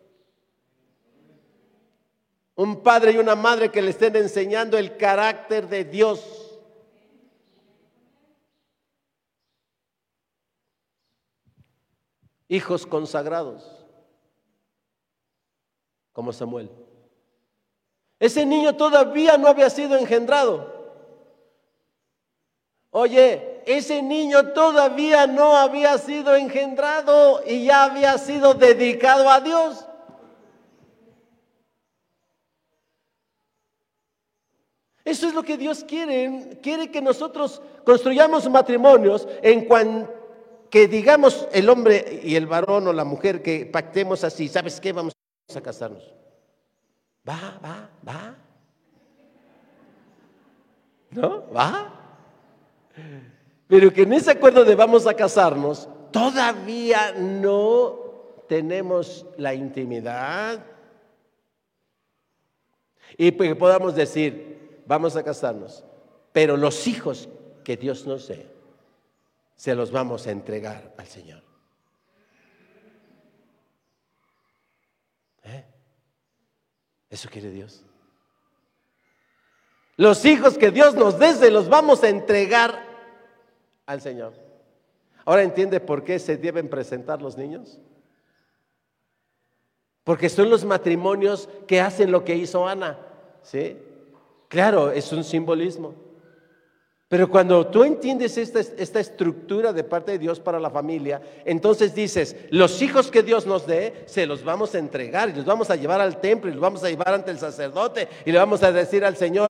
[2.55, 6.49] Un padre y una madre que le estén enseñando el carácter de Dios
[12.49, 13.63] hijos consagrados,
[16.13, 16.88] como Samuel.
[18.21, 20.77] Ese niño todavía no había sido engendrado.
[22.91, 29.85] Oye, ese niño todavía no había sido engendrado y ya había sido dedicado a Dios.
[35.05, 36.59] Eso es lo que Dios quiere.
[36.63, 40.19] Quiere que nosotros construyamos matrimonios en cuanto
[40.71, 44.93] que digamos el hombre y el varón o la mujer que pactemos así, ¿sabes qué?
[44.93, 45.15] Vamos
[45.55, 46.13] a casarnos.
[47.29, 48.35] Va, va, va.
[51.11, 51.51] ¿No?
[51.53, 51.93] Va.
[53.67, 57.99] Pero que en ese acuerdo de vamos a casarnos, todavía no
[58.49, 60.65] tenemos la intimidad.
[63.17, 65.85] Y que podamos decir, vamos a casarnos,
[66.33, 67.29] pero los hijos
[67.65, 68.47] que Dios nos dé,
[69.57, 71.43] se los vamos a entregar al Señor.
[75.45, 75.65] ¿Eh?
[77.11, 77.85] Eso quiere Dios.
[79.97, 82.85] Los hijos que Dios nos dé, se los vamos a entregar
[83.87, 84.33] al Señor.
[85.25, 87.79] Ahora entiende por qué se deben presentar los niños.
[90.05, 92.99] Porque son los matrimonios que hacen lo que hizo Ana.
[93.43, 93.77] ¿Sí?
[94.49, 95.95] Claro, es un simbolismo.
[97.09, 101.95] Pero cuando tú entiendes esta, esta, estructura de parte de Dios para la familia, entonces
[101.95, 105.71] dices, los hijos que Dios nos dé, se los vamos a entregar y los vamos
[105.71, 108.63] a llevar al templo y los vamos a llevar ante el sacerdote y le vamos
[108.63, 109.49] a decir al Señor,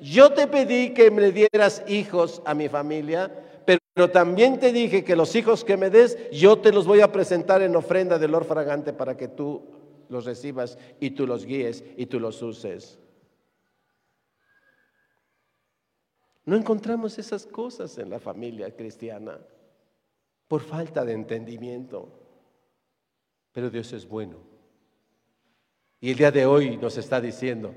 [0.00, 3.30] yo te pedí que me dieras hijos a mi familia,
[3.64, 7.12] pero también te dije que los hijos que me des, yo te los voy a
[7.12, 9.62] presentar en ofrenda del olor fragante para que tú
[10.08, 12.98] los recibas y tú los guíes y tú los uses.
[16.44, 19.38] No encontramos esas cosas en la familia cristiana
[20.48, 22.08] por falta de entendimiento.
[23.52, 24.36] Pero Dios es bueno.
[26.00, 27.74] Y el día de hoy nos está diciendo,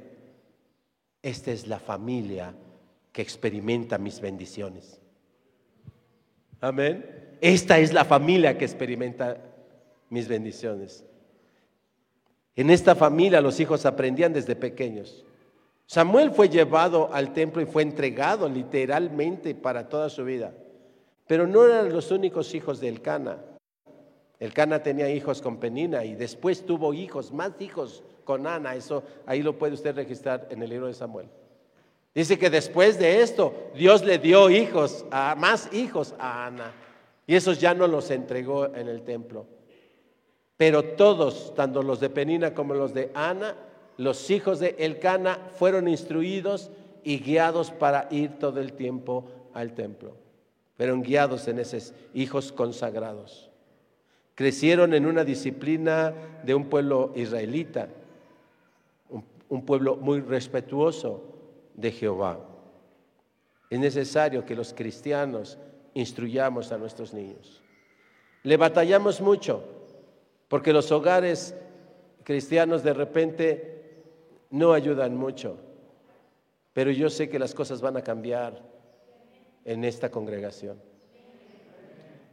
[1.22, 2.53] esta es la familia
[3.13, 4.99] que experimenta mis bendiciones.
[6.59, 7.38] Amén.
[7.39, 9.38] Esta es la familia que experimenta
[10.09, 11.05] mis bendiciones.
[12.55, 15.27] En esta familia los hijos aprendían desde pequeños.
[15.88, 20.54] Samuel fue llevado al templo y fue entregado literalmente para toda su vida.
[21.26, 23.38] Pero no eran los únicos hijos de Elcana.
[24.38, 28.76] Elcana tenía hijos con Penina y después tuvo hijos, más hijos con Ana.
[28.76, 31.30] Eso ahí lo puede usted registrar en el libro de Samuel.
[32.14, 36.74] Dice que después de esto Dios le dio hijos, a, más hijos a Ana.
[37.26, 39.46] Y esos ya no los entregó en el templo.
[40.58, 43.56] Pero todos, tanto los de Penina como los de Ana,
[43.98, 46.72] los hijos de Elcana fueron instruidos
[47.04, 50.16] y guiados para ir todo el tiempo al templo.
[50.76, 53.50] Fueron guiados en esos hijos consagrados.
[54.36, 57.89] Crecieron en una disciplina de un pueblo israelita,
[59.50, 61.24] un, pueblo muy respetuoso
[61.74, 62.39] de Jehová.
[63.72, 65.58] Es necesario que los cristianos
[65.95, 67.64] instruyamos a nuestros niños.
[68.43, 69.64] Le batallamos mucho
[70.48, 71.56] porque los hogares
[72.24, 73.77] cristianos de repente
[74.50, 75.58] no ayudan mucho,
[76.74, 78.62] pero yo sé que las cosas van a cambiar
[79.66, 80.82] en esta congregación.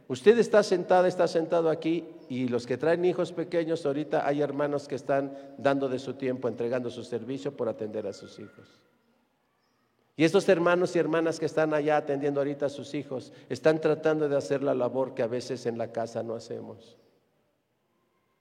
[0.07, 4.87] Usted está sentada, está sentado aquí y los que traen hijos pequeños, ahorita hay hermanos
[4.87, 8.79] que están dando de su tiempo, entregando su servicio por atender a sus hijos.
[10.15, 14.29] Y estos hermanos y hermanas que están allá atendiendo ahorita a sus hijos, están tratando
[14.29, 16.97] de hacer la labor que a veces en la casa no hacemos.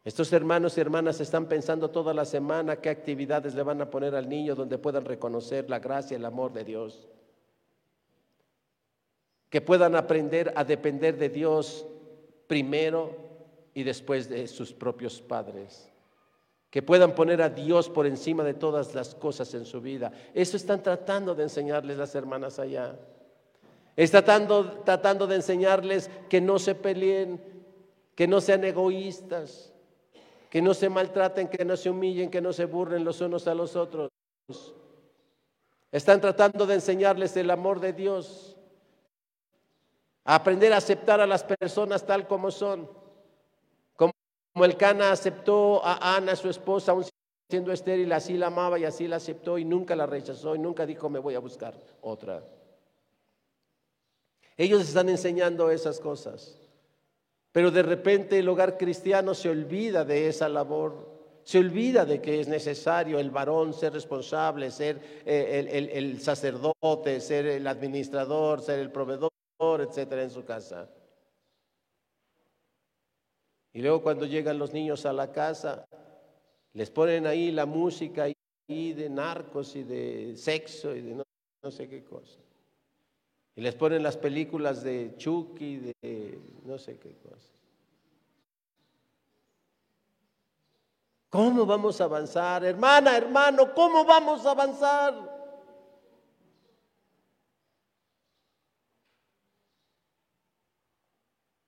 [0.04, 4.14] Estos hermanos y hermanas están pensando toda la semana qué actividades le van a poner
[4.14, 7.08] al niño donde puedan reconocer la gracia y el amor de Dios.
[9.48, 11.86] Que puedan aprender a depender de Dios
[12.46, 13.16] primero
[13.72, 15.88] y después de sus propios padres.
[16.68, 20.12] Que puedan poner a Dios por encima de todas las cosas en su vida.
[20.34, 22.94] Eso están tratando de enseñarles las hermanas allá.
[23.96, 27.40] Están tratando, tratando de enseñarles que no se peleen,
[28.14, 29.70] que no sean egoístas
[30.54, 33.56] que no se maltraten, que no se humillen, que no se burlen los unos a
[33.56, 34.08] los otros.
[35.90, 38.56] Están tratando de enseñarles el amor de Dios,
[40.22, 42.88] aprender a aceptar a las personas tal como son.
[43.96, 44.14] Como
[44.64, 47.04] el Cana aceptó a Ana, su esposa, aún
[47.50, 50.86] siendo estéril, así la amaba y así la aceptó y nunca la rechazó y nunca
[50.86, 52.44] dijo me voy a buscar otra.
[54.56, 56.63] Ellos están enseñando esas cosas.
[57.54, 62.40] Pero de repente el hogar cristiano se olvida de esa labor, se olvida de que
[62.40, 68.90] es necesario el varón ser responsable, ser eh, el, sacerdote, ser el administrador, ser el
[68.90, 69.30] proveedor,
[69.60, 70.90] etcétera, en su casa.
[73.72, 75.86] Y luego cuando llegan los niños a la casa,
[76.72, 78.26] les ponen ahí la música
[78.66, 82.40] y de narcos y de sexo y de no sé qué cosa.
[83.56, 87.52] Y les ponen las películas de Chucky, de no sé qué cosa.
[91.30, 92.64] ¿Cómo vamos a avanzar?
[92.64, 95.34] Hermana, hermano, ¿cómo vamos a avanzar?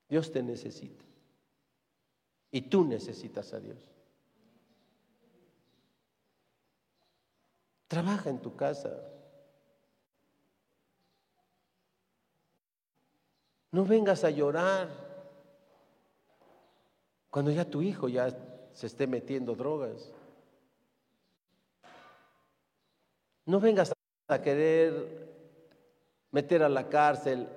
[0.09, 1.03] Dios te necesita.
[2.51, 3.77] Y tú necesitas a Dios.
[7.87, 9.16] Trabaja en tu casa.
[13.77, 14.89] No vengas a llorar
[17.29, 18.35] cuando ya tu hijo ya
[18.73, 20.11] se esté metiendo drogas.
[23.45, 23.93] No vengas
[24.29, 25.31] a querer
[26.31, 27.47] meter a la cárcel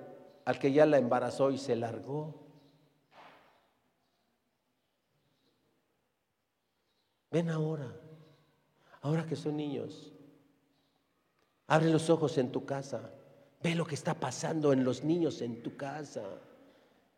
[0.45, 2.35] al que ya la embarazó y se largó.
[7.31, 7.91] Ven ahora,
[9.01, 10.13] ahora que son niños.
[11.65, 13.11] Abre los ojos en tu casa.
[13.63, 16.23] Ve lo que está pasando en los niños en tu casa.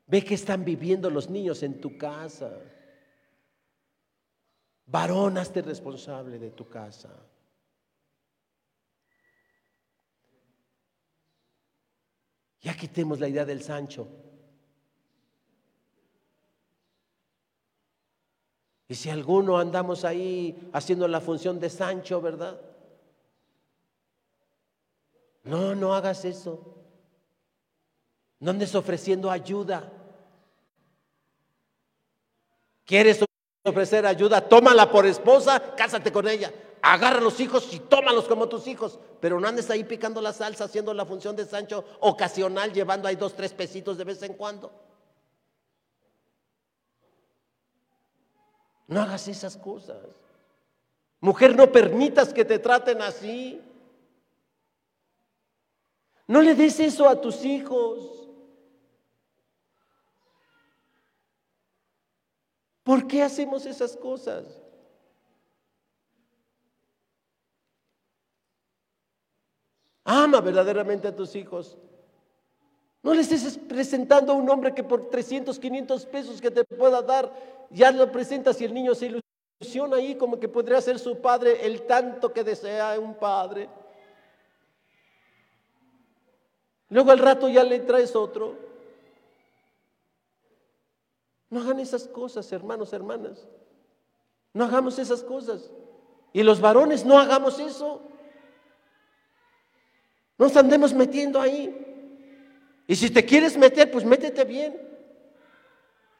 [0.07, 2.51] Ve qué están viviendo los niños en tu casa.
[4.85, 7.09] Varón, hazte responsable de tu casa.
[12.61, 14.07] Ya quitemos la idea del Sancho.
[18.87, 22.59] Y si alguno andamos ahí haciendo la función de Sancho, ¿verdad?
[25.43, 26.73] No, no hagas eso.
[28.39, 29.91] No andes ofreciendo ayuda.
[32.85, 33.23] ¿Quieres
[33.63, 34.41] ofrecer ayuda?
[34.41, 36.53] Tómala por esposa, cásate con ella.
[36.81, 38.99] Agarra a los hijos y tómalos como tus hijos.
[39.21, 43.15] Pero no andes ahí picando la salsa, haciendo la función de Sancho ocasional, llevando ahí
[43.15, 44.71] dos, tres pesitos de vez en cuando.
[48.87, 49.97] No hagas esas cosas.
[51.21, 53.61] Mujer, no permitas que te traten así.
[56.28, 58.30] No le des eso a tus hijos.
[62.84, 64.45] ¿Por qué hacemos esas cosas?
[70.05, 71.78] Ama verdaderamente a tus hijos.
[73.01, 77.01] No le estés presentando a un hombre que por 300, 500 pesos que te pueda
[77.01, 77.34] dar,
[77.69, 79.21] ya lo presentas y el niño se
[79.59, 83.69] ilusiona ahí como que podría ser su padre el tanto que desea un padre.
[86.93, 88.55] Luego al rato ya le traes otro.
[91.49, 93.47] No hagan esas cosas, hermanos, hermanas.
[94.53, 95.71] No hagamos esas cosas.
[96.33, 97.99] Y los varones no hagamos eso.
[100.37, 101.75] No nos andemos metiendo ahí.
[102.85, 104.79] Y si te quieres meter, pues métete bien.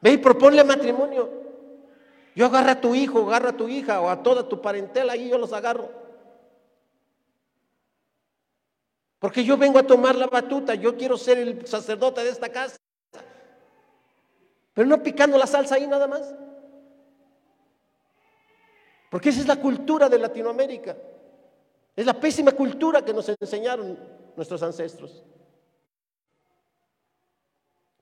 [0.01, 1.30] Ve y proponle matrimonio.
[2.36, 5.30] Yo agarro a tu hijo, agarro a tu hija o a toda tu parentela y
[5.30, 6.03] yo los agarro.
[9.24, 12.76] Porque yo vengo a tomar la batuta, yo quiero ser el sacerdote de esta casa.
[14.74, 16.36] Pero no picando la salsa ahí nada más.
[19.09, 20.97] Porque esa es la cultura de Latinoamérica.
[21.95, 23.97] Es la pésima cultura que nos enseñaron
[24.36, 25.24] nuestros ancestros.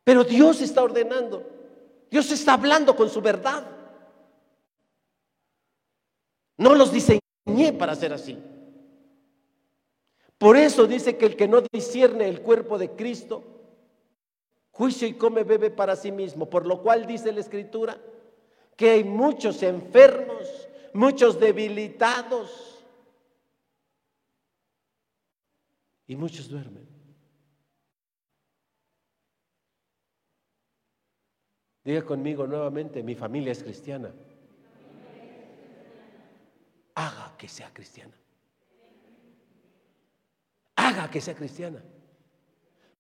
[0.04, 1.48] Pero Dios está ordenando.
[2.10, 3.64] Dios está hablando con su verdad.
[6.58, 8.51] No los diseñé para ser así.
[10.42, 13.44] Por eso dice que el que no discierne el cuerpo de Cristo,
[14.72, 16.50] juicio y come bebe para sí mismo.
[16.50, 17.96] Por lo cual dice la Escritura
[18.76, 22.84] que hay muchos enfermos, muchos debilitados
[26.08, 26.90] y muchos duermen.
[31.84, 34.12] Diga conmigo nuevamente, mi familia es cristiana.
[36.96, 38.21] Haga que sea cristiana
[40.92, 41.82] haga que sea cristiana.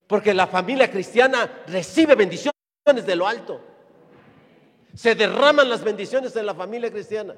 [0.07, 2.53] Porque la familia cristiana recibe bendiciones
[2.85, 3.61] de lo alto.
[4.95, 7.35] Se derraman las bendiciones en la familia cristiana.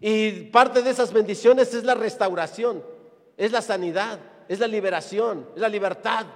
[0.00, 2.84] Y parte de esas bendiciones es la restauración,
[3.36, 4.18] es la sanidad,
[4.48, 6.26] es la liberación, es la libertad.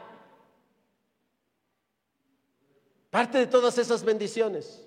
[3.10, 4.86] Parte de todas esas bendiciones.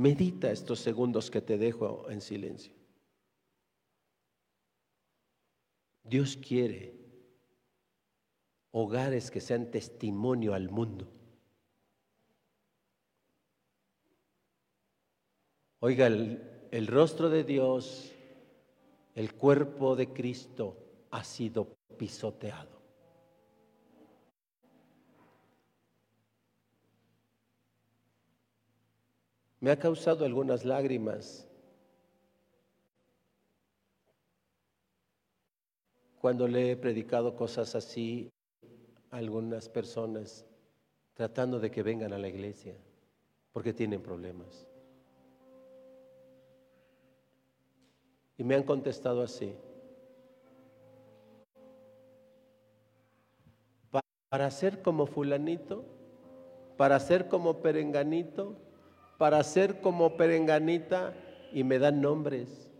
[0.00, 2.72] Medita estos segundos que te dejo en silencio.
[6.02, 6.94] Dios quiere
[8.70, 11.06] hogares que sean testimonio al mundo.
[15.80, 18.14] Oiga, el, rostro de Dios,
[19.14, 20.78] el cuerpo de Cristo
[21.10, 22.79] ha sido pisoteado.
[29.60, 31.46] Me ha causado algunas lágrimas
[36.20, 38.30] cuando le he predicado cosas así
[39.10, 40.44] a algunas personas
[41.14, 42.74] tratando de que vengan a la iglesia
[43.52, 44.66] porque tienen problemas.
[48.38, 49.54] Y me han contestado así.
[54.30, 55.84] para ser como fulanito,
[56.76, 58.54] para ser como perenganito,
[59.20, 61.12] para ser como perenganita
[61.52, 62.70] y me dan nombres.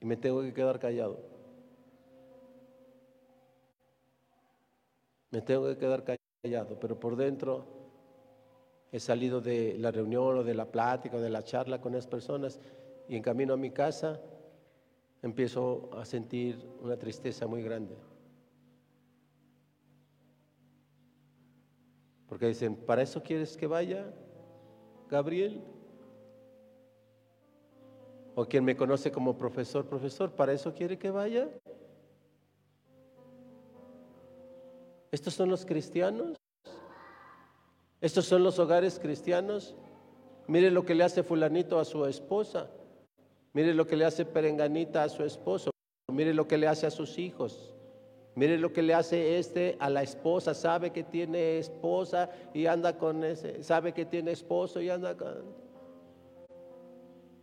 [0.00, 1.20] Y me tengo que quedar callado.
[5.30, 6.02] Me tengo que quedar
[6.42, 7.64] callado, pero por dentro
[8.90, 12.08] he salido de la reunión o de la plática o de la charla con esas
[12.08, 12.58] personas
[13.08, 14.20] y en camino a mi casa
[15.22, 17.94] empiezo a sentir una tristeza muy grande.
[22.28, 24.12] Porque dicen, ¿para eso quieres que vaya,
[25.08, 25.62] Gabriel?
[28.34, 31.48] O quien me conoce como profesor, profesor, ¿para eso quiere que vaya?
[35.10, 36.36] ¿Estos son los cristianos?
[38.00, 39.74] ¿Estos son los hogares cristianos?
[40.48, 42.70] Mire lo que le hace fulanito a su esposa.
[43.52, 45.70] Mire lo que le hace perenganita a su esposo.
[46.12, 47.75] Mire lo que le hace a sus hijos.
[48.36, 50.52] Mire lo que le hace este a la esposa.
[50.52, 53.64] Sabe que tiene esposa y anda con ese.
[53.64, 55.42] Sabe que tiene esposo y anda con.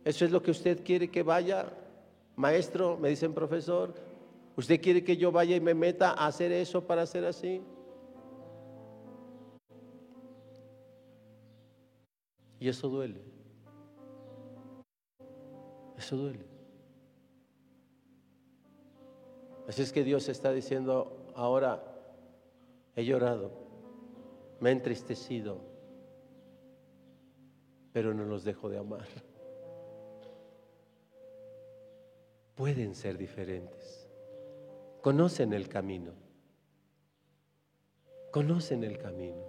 [0.04, 1.66] Eso es lo que usted quiere que vaya.
[2.36, 3.92] Maestro, me dicen profesor,
[4.56, 7.60] ¿usted quiere que yo vaya y me meta a hacer eso para hacer así?
[12.60, 13.20] Y eso duele.
[15.98, 16.53] Eso duele.
[19.68, 21.82] Así es que Dios está diciendo, ahora
[22.96, 23.50] he llorado,
[24.60, 25.58] me he entristecido,
[27.92, 29.06] pero no los dejo de amar.
[32.54, 34.08] Pueden ser diferentes.
[35.00, 36.12] Conocen el camino.
[38.30, 39.44] Conocen el camino.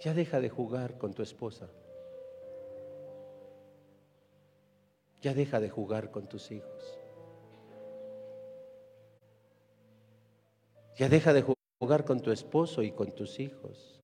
[0.00, 1.68] Ya deja de jugar con tu esposa.
[5.20, 7.03] Ya deja de jugar con tus hijos.
[10.96, 11.44] Ya deja de
[11.80, 14.00] jugar con tu esposo y con tus hijos.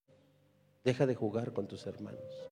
[0.83, 2.51] Deja de jugar con tus hermanos.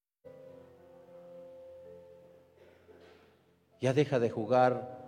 [3.81, 5.07] Ya deja de jugar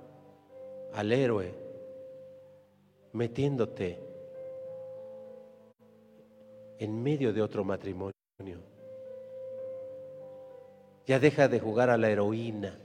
[0.92, 1.54] al héroe
[3.12, 3.98] metiéndote
[6.78, 8.12] en medio de otro matrimonio.
[11.06, 12.78] Ya deja de jugar a la heroína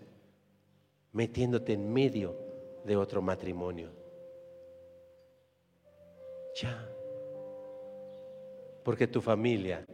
[1.12, 2.36] metiéndote en medio
[2.84, 4.05] de otro matrimonio.
[6.56, 6.90] Ya.
[8.84, 9.86] Porque tu familia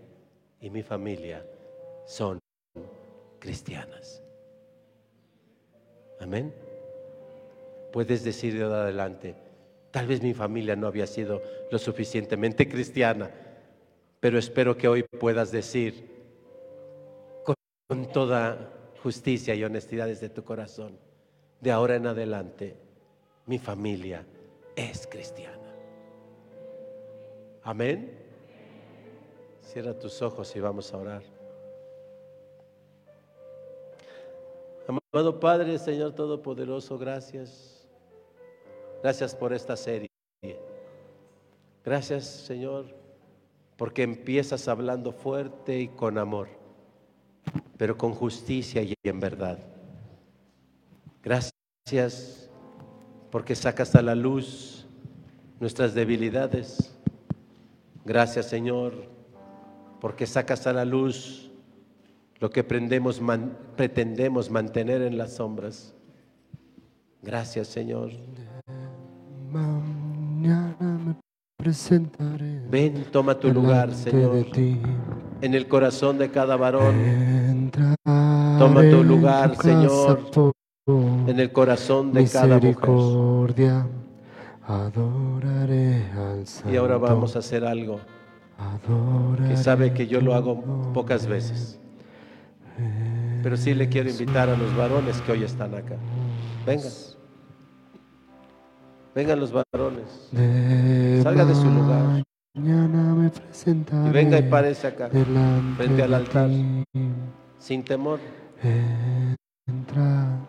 [0.60, 1.46] y mi familia
[2.06, 2.40] son
[3.40, 4.22] cristianas.
[6.20, 6.54] Amén.
[7.92, 9.36] Puedes decir de adelante,
[9.90, 11.42] tal vez mi familia no había sido
[11.72, 13.32] lo suficientemente cristiana,
[14.20, 16.10] pero espero que hoy puedas decir
[17.44, 17.56] con,
[18.14, 20.98] toda justicia y honestidad desde tu corazón
[21.60, 22.76] de ahora en adelante,
[23.46, 24.26] mi familia
[24.76, 25.51] es cristiana.
[27.64, 28.18] Amén.
[29.62, 31.24] Cierra tus ojos y vamos a orar.
[34.88, 37.88] Amado Padre, Señor Todopoderoso, gracias.
[39.02, 40.10] Gracias por esta serie.
[41.84, 42.86] Gracias, Señor,
[43.78, 46.48] porque empiezas hablando fuerte y con amor,
[47.78, 49.60] pero con justicia y en verdad.
[51.24, 52.50] Gracias
[53.32, 54.86] porque sacas a la luz
[55.60, 56.96] nuestras debilidades.
[58.06, 58.94] Gracias Señor
[60.00, 61.52] porque sacas a la luz
[62.40, 63.22] lo que pretendemos
[64.50, 65.94] mantener en las sombras.
[67.22, 68.10] Gracias Señor.
[72.72, 77.72] Ven, toma tu lugar, Señor, en el corazón de cada varón.
[78.58, 80.32] Toma tu lugar, Señor,
[81.28, 84.01] en el corazón de cada mujer.
[84.72, 88.00] Adoraré al Y ahora vamos a hacer algo
[89.50, 90.62] que sabe que yo lo hago
[90.94, 91.78] pocas veces.
[93.44, 95.98] Pero sí le quiero invitar a los varones que hoy están acá.
[96.66, 96.92] Vengan.
[99.14, 100.30] Vengan los varones.
[101.22, 102.24] Salga de su lugar.
[102.54, 106.50] Y venga y párese acá, frente al altar,
[107.58, 108.20] sin temor.
[109.68, 110.40] Entra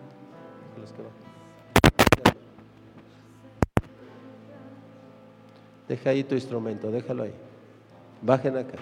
[5.88, 7.34] Deja ahí tu instrumento, déjalo ahí.
[8.22, 8.78] Bajen acá.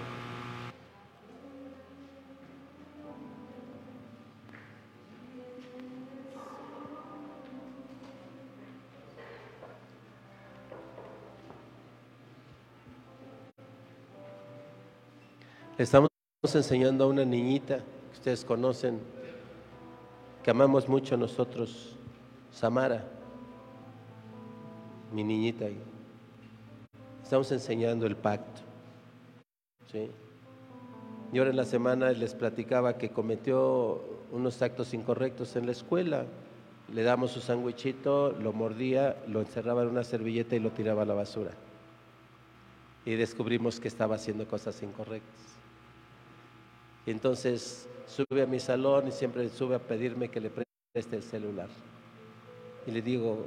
[15.81, 16.11] Estamos
[16.53, 19.01] enseñando a una niñita que ustedes conocen,
[20.43, 21.97] que amamos mucho nosotros,
[22.51, 23.03] Samara.
[25.11, 25.90] mi niñita ahí.
[27.31, 28.61] Estamos enseñando el pacto.
[29.93, 30.11] ¿sí?
[31.33, 34.03] Y ahora en la semana les platicaba que cometió
[34.33, 36.27] unos actos incorrectos en la escuela.
[36.93, 41.05] Le damos su sandwichito, lo mordía, lo encerraba en una servilleta y lo tiraba a
[41.05, 41.53] la basura.
[43.05, 45.41] Y descubrimos que estaba haciendo cosas incorrectas.
[47.07, 51.23] Y entonces sube a mi salón y siempre sube a pedirme que le preste el
[51.23, 51.69] celular.
[52.89, 53.47] Y le digo,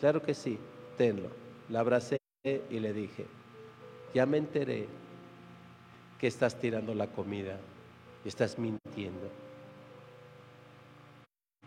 [0.00, 0.58] claro que sí,
[0.96, 1.28] tenlo.
[1.68, 3.26] La abracé y le dije,
[4.12, 4.88] ya me enteré
[6.18, 7.56] que estás tirando la comida
[8.24, 9.30] y estás mintiendo.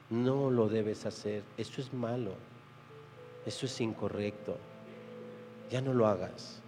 [0.09, 2.33] No lo debes hacer, eso es malo,
[3.45, 4.57] eso es incorrecto,
[5.69, 6.61] ya no lo hagas.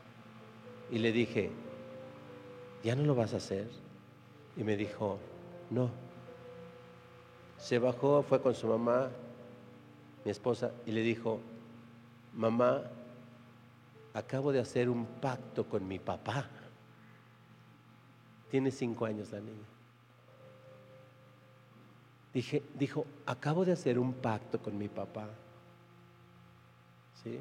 [0.90, 1.52] Y le dije,
[2.86, 3.68] ¿ya no lo vas a hacer?
[4.56, 5.20] Y me dijo,
[5.70, 5.92] no.
[7.58, 9.10] Se bajó, fue con su mamá,
[10.24, 11.42] mi esposa, y le dijo,
[12.34, 12.84] mamá,
[14.18, 16.48] acabo de hacer un pacto con mi papá.
[18.50, 19.68] Tiene cinco años la niña.
[22.34, 25.28] Dije, dijo, acabo de hacer un pacto con mi papá.
[27.24, 27.40] ¿Sí?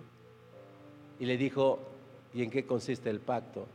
[1.19, 1.79] Y le dijo,
[2.35, 3.67] ¿y en qué consiste el pacto?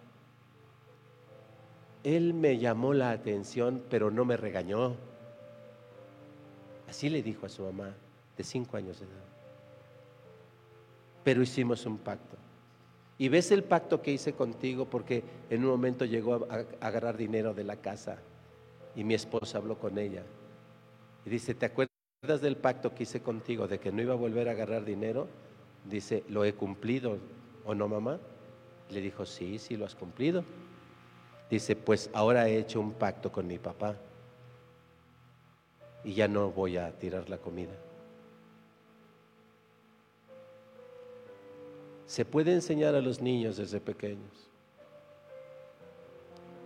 [2.03, 4.95] Él me llamó la atención, pero no me regañó.
[6.87, 7.95] Así le dijo a su mamá,
[8.37, 9.25] de cinco años de edad.
[11.23, 12.37] Pero hicimos un pacto.
[13.21, 17.53] Y ves el pacto que hice contigo porque en un momento llegó a, agarrar dinero
[17.53, 18.17] de la casa
[18.95, 20.23] y mi esposa habló con ella.
[21.23, 24.49] Y dice, ¿te acuerdas del pacto que hice contigo de que no iba a volver
[24.49, 25.27] a agarrar dinero?
[25.85, 27.19] Dice, ¿lo he cumplido
[27.63, 28.19] o no, mamá?
[28.89, 30.43] le dijo, sí, sí, lo has cumplido.
[31.47, 33.97] Dice, pues ahora he hecho un pacto con mi papá
[36.03, 37.73] y ya no voy a tirar la comida.
[42.11, 44.51] Se puede enseñar a los niños desde pequeños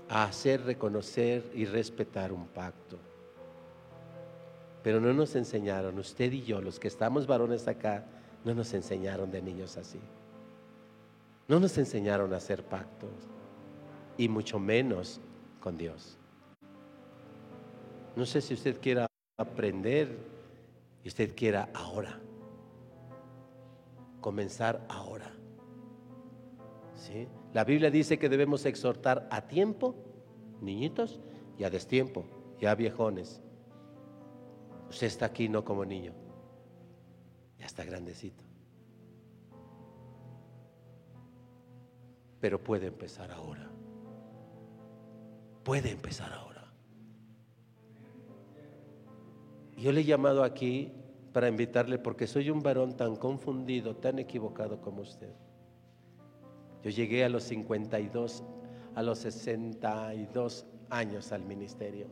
[0.09, 2.97] a hacer, reconocer y respetar un pacto.
[4.81, 8.05] Pero no nos enseñaron, usted y yo, los que estamos varones acá,
[8.43, 9.99] no nos enseñaron de niños así.
[11.47, 13.11] No nos enseñaron a hacer pactos
[14.17, 15.21] y mucho menos
[15.59, 16.17] con Dios.
[18.15, 19.05] No sé si usted quiera
[19.37, 20.17] aprender
[21.03, 22.19] y usted quiera ahora
[24.25, 25.34] comenzar ahora.
[27.53, 29.95] La Biblia dice que debemos exhortar a tiempo,
[30.61, 31.19] niñitos,
[31.57, 32.25] y a destiempo,
[32.59, 33.41] ya viejones.
[34.89, 36.13] Usted está aquí no como niño,
[37.59, 38.43] ya está grandecito.
[42.39, 43.71] Pero puede empezar ahora.
[45.63, 46.71] Puede empezar ahora.
[49.77, 50.93] Yo le he llamado aquí
[51.33, 55.33] para invitarle porque soy un varón tan confundido, tan equivocado como usted.
[56.86, 58.43] Yo llegué a los 52,
[58.93, 62.05] a los 62 años al ministerio.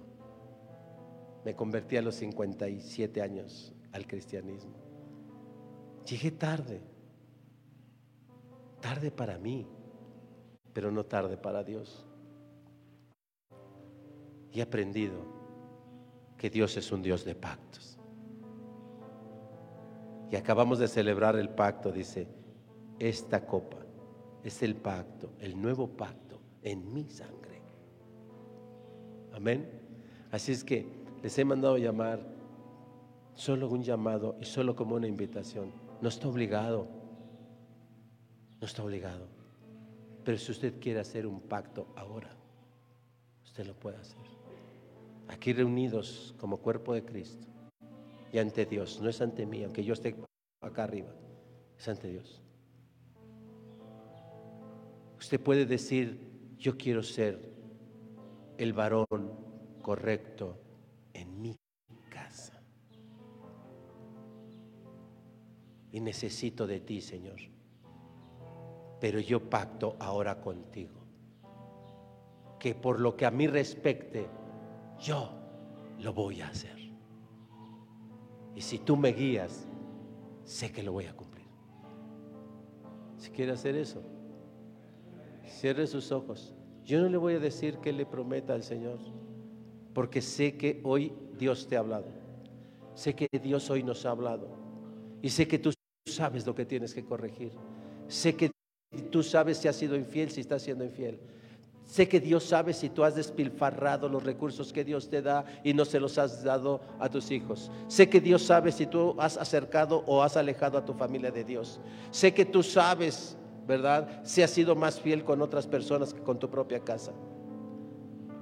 [1.45, 4.73] Me convertí a los 57 años al cristianismo.
[6.09, 6.81] Llegué tarde,
[8.81, 9.67] tarde para mí,
[10.73, 12.07] pero no tarde para Dios.
[14.51, 15.23] Y he aprendido
[16.35, 17.99] que Dios es un Dios de pactos.
[20.31, 22.27] Y acabamos de celebrar el pacto, dice,
[22.97, 23.83] esta copa
[24.43, 27.61] es el pacto, el nuevo pacto en mi sangre.
[29.33, 29.69] Amén.
[30.31, 30.85] Así es que
[31.21, 32.19] les he mandado llamar,
[33.35, 35.71] solo un llamado y solo como una invitación.
[36.01, 36.87] No está obligado,
[38.59, 39.27] no está obligado.
[40.23, 42.29] Pero si usted quiere hacer un pacto ahora,
[43.43, 44.21] usted lo puede hacer.
[45.27, 47.47] Aquí reunidos como cuerpo de Cristo
[48.31, 50.15] y ante Dios, no es ante mí, aunque yo esté
[50.61, 51.13] acá arriba,
[51.77, 52.42] es ante Dios.
[55.23, 56.19] Usted puede decir,
[56.57, 57.49] yo quiero ser
[58.57, 59.07] el varón
[59.81, 60.59] correcto
[61.13, 61.57] en mi
[62.09, 62.61] casa.
[65.93, 67.39] Y necesito de ti, Señor.
[68.99, 70.99] Pero yo pacto ahora contigo.
[72.59, 74.27] Que por lo que a mí respecte,
[74.99, 75.31] yo
[75.99, 76.77] lo voy a hacer.
[78.55, 79.69] Y si tú me guías,
[80.43, 81.47] sé que lo voy a cumplir.
[83.15, 84.12] Si quiere hacer eso,
[85.47, 86.53] cierre sus ojos.
[86.85, 88.99] Yo no le voy a decir que le prometa al Señor,
[89.93, 92.07] porque sé que hoy Dios te ha hablado.
[92.95, 94.47] Sé que Dios hoy nos ha hablado.
[95.21, 95.71] Y sé que tú
[96.05, 97.51] sabes lo que tienes que corregir.
[98.07, 98.51] Sé que
[99.09, 101.19] tú sabes si has sido infiel, si estás siendo infiel.
[101.85, 105.73] Sé que Dios sabe si tú has despilfarrado los recursos que Dios te da y
[105.73, 107.69] no se los has dado a tus hijos.
[107.87, 111.43] Sé que Dios sabe si tú has acercado o has alejado a tu familia de
[111.43, 111.79] Dios.
[112.09, 113.37] Sé que tú sabes,
[113.67, 114.21] ¿verdad?
[114.23, 117.13] Si has sido más fiel con otras personas que con tu propia casa.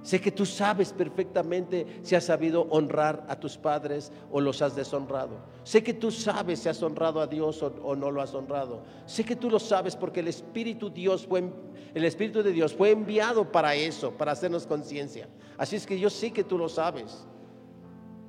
[0.03, 4.75] Sé que tú sabes perfectamente si has sabido honrar a tus padres o los has
[4.75, 5.37] deshonrado.
[5.63, 8.81] Sé que tú sabes si has honrado a Dios o, no lo has honrado.
[9.05, 11.43] Sé que tú lo sabes porque el Espíritu, Dios fue,
[11.93, 15.29] el Espíritu de Dios fue enviado para eso, para hacernos conciencia.
[15.55, 17.27] Así es que yo sé que tú lo sabes.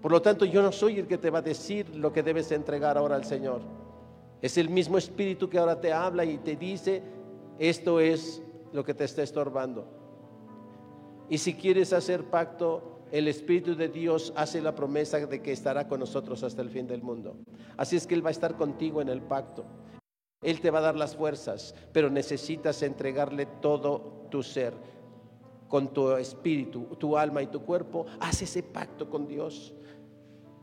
[0.02, 2.52] Por lo tanto, yo no soy el que te va a decir lo que debes
[2.52, 3.62] entregar ahora al Señor.
[4.42, 7.02] Es el mismo Espíritu que ahora te habla y te dice,
[7.58, 9.86] esto es lo que te está estorbando.
[11.30, 15.86] Y si quieres hacer pacto, el Espíritu de Dios hace la promesa de que estará
[15.86, 17.36] con nosotros hasta el fin del mundo.
[17.76, 19.64] Así es que Él va a estar contigo en el pacto.
[20.42, 24.74] Él te va a dar las fuerzas, pero necesitas entregarle todo tu ser,
[25.68, 28.06] con tu espíritu, tu alma y tu cuerpo.
[28.18, 29.72] Haz ese pacto con Dios.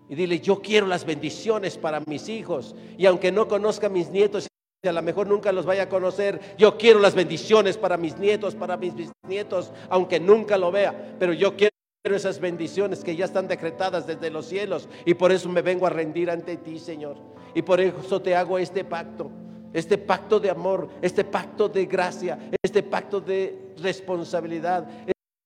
[0.10, 2.76] Y dile, yo quiero las bendiciones para mis hijos.
[2.98, 4.50] Y aunque no conozca a mis nietos
[4.88, 6.40] a lo mejor nunca los vaya a conocer.
[6.58, 11.34] Yo quiero las bendiciones para mis nietos, para mis bisnietos, aunque nunca lo vea, pero
[11.34, 11.74] yo quiero
[12.06, 15.90] esas bendiciones que ya están decretadas desde los cielos y por eso me vengo a
[15.90, 17.18] rendir ante ti, Señor.
[17.54, 19.30] Y por eso te hago este pacto,
[19.74, 24.88] este pacto de amor, este pacto de gracia, este pacto de responsabilidad,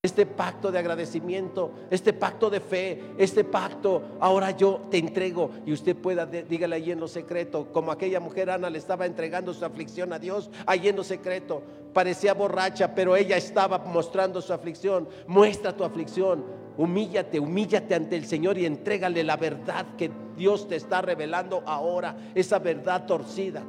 [0.05, 5.71] este pacto de agradecimiento, este pacto de fe, este pacto, ahora yo te entrego y
[5.71, 9.63] usted pueda, dígale ahí en lo secreto, como aquella mujer Ana le estaba entregando su
[9.63, 15.07] aflicción a Dios, ahí en lo secreto, parecía borracha, pero ella estaba mostrando su aflicción,
[15.25, 16.43] muestra tu aflicción,
[16.75, 22.17] humíllate, humíllate ante el Señor y entrégale la verdad que Dios te está revelando ahora,
[22.35, 23.63] esa verdad torcida.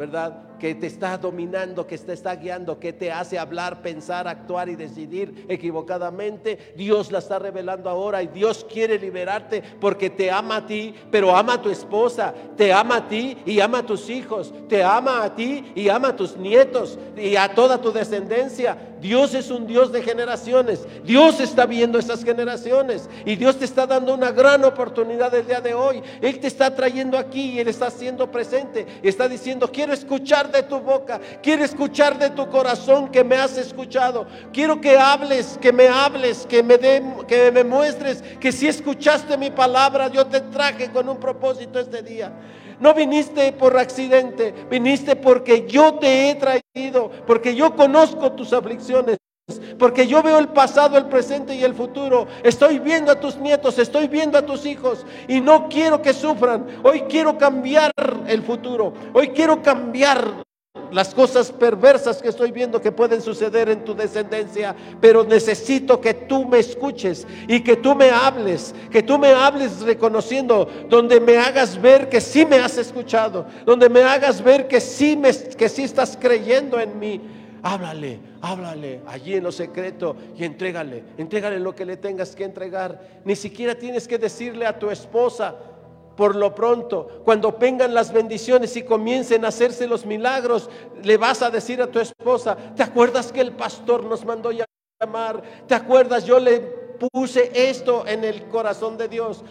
[0.00, 0.49] ¿verdad?
[0.60, 4.76] Que te está dominando, que te está guiando, que te hace hablar, pensar, actuar y
[4.76, 6.74] decidir equivocadamente.
[6.76, 11.34] Dios la está revelando ahora y Dios quiere liberarte porque te ama a ti, pero
[11.34, 15.24] ama a tu esposa, te ama a ti y ama a tus hijos, te ama
[15.24, 18.76] a ti y ama a tus nietos y a toda tu descendencia.
[19.00, 20.86] Dios es un Dios de generaciones.
[21.04, 25.60] Dios está viendo esas generaciones y Dios te está dando una gran oportunidad el día
[25.60, 26.02] de hoy.
[26.20, 28.86] Él te está trayendo aquí y Él está siendo presente.
[29.02, 33.56] Está diciendo, quiero escuchar de tu boca, quiero escuchar de tu corazón que me has
[33.56, 34.26] escuchado.
[34.52, 36.78] Quiero que hables, que me hables, que me,
[37.26, 42.02] que me muestres que si escuchaste mi palabra, yo te traje con un propósito este
[42.02, 42.32] día.
[42.80, 49.19] No viniste por accidente, viniste porque yo te he traído, porque yo conozco tus aflicciones.
[49.78, 52.26] Porque yo veo el pasado, el presente y el futuro.
[52.42, 56.66] Estoy viendo a tus nietos, estoy viendo a tus hijos y no quiero que sufran.
[56.82, 57.90] Hoy quiero cambiar
[58.26, 58.92] el futuro.
[59.14, 60.44] Hoy quiero cambiar
[60.92, 66.14] las cosas perversas que estoy viendo que pueden suceder en tu descendencia, pero necesito que
[66.14, 71.38] tú me escuches y que tú me hables, que tú me hables reconociendo, donde me
[71.38, 75.68] hagas ver que sí me has escuchado, donde me hagas ver que sí, me, que
[75.68, 77.20] sí estás creyendo en mí.
[77.62, 83.20] Háblale, háblale allí en lo secreto y entrégale, entrégale lo que le tengas que entregar.
[83.24, 85.56] Ni siquiera tienes que decirle a tu esposa,
[86.16, 90.68] por lo pronto, cuando vengan las bendiciones y comiencen a hacerse los milagros,
[91.02, 95.42] le vas a decir a tu esposa, ¿te acuerdas que el pastor nos mandó llamar?
[95.66, 96.24] ¿Te acuerdas?
[96.24, 96.60] Yo le
[97.12, 99.44] puse esto en el corazón de Dios.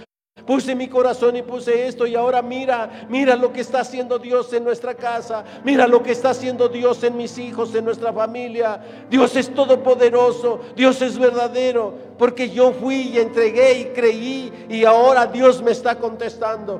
[0.45, 4.51] Puse mi corazón y puse esto y ahora mira, mira lo que está haciendo Dios
[4.53, 8.81] en nuestra casa, mira lo que está haciendo Dios en mis hijos, en nuestra familia.
[9.09, 15.25] Dios es todopoderoso, Dios es verdadero, porque yo fui y entregué y creí y ahora
[15.25, 16.79] Dios me está contestando.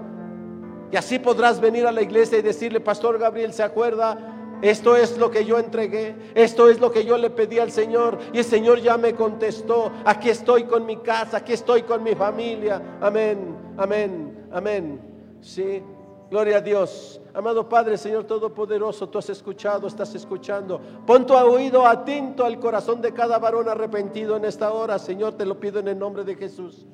[0.92, 4.39] Y así podrás venir a la iglesia y decirle, Pastor Gabriel, ¿se acuerda?
[4.62, 8.18] Esto es lo que yo entregué, esto es lo que yo le pedí al Señor
[8.34, 12.14] y el Señor ya me contestó, aquí estoy con mi casa, aquí estoy con mi
[12.14, 12.98] familia.
[13.00, 15.00] Amén, amén, amén.
[15.42, 15.82] Sí,
[16.30, 17.22] gloria a Dios.
[17.34, 20.82] Amado Padre, Señor Todopoderoso, tú has escuchado, estás escuchando.
[21.06, 25.46] Pon tu oído atento al corazón de cada varón arrepentido en esta hora, Señor, te
[25.46, 26.86] lo pido en el nombre de Jesús.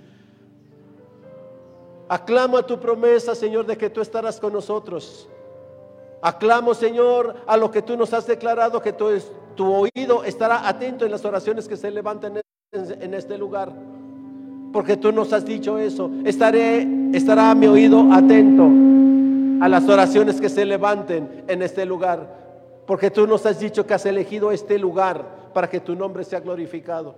[2.08, 5.28] Aclamo a tu promesa, Señor, de que tú estarás con nosotros.
[6.26, 9.06] Aclamo, Señor, a lo que tú nos has declarado, que tu,
[9.64, 13.72] oído estará atento en las oraciones que se levanten en, este lugar.
[14.74, 16.10] Porque tú nos has dicho eso.
[16.26, 18.68] Estará mi oído atento
[19.64, 22.28] a las oraciones que se levanten en este lugar.
[22.88, 26.40] Porque tú nos has dicho que has elegido este lugar para que tu nombre sea
[26.40, 27.14] glorificado.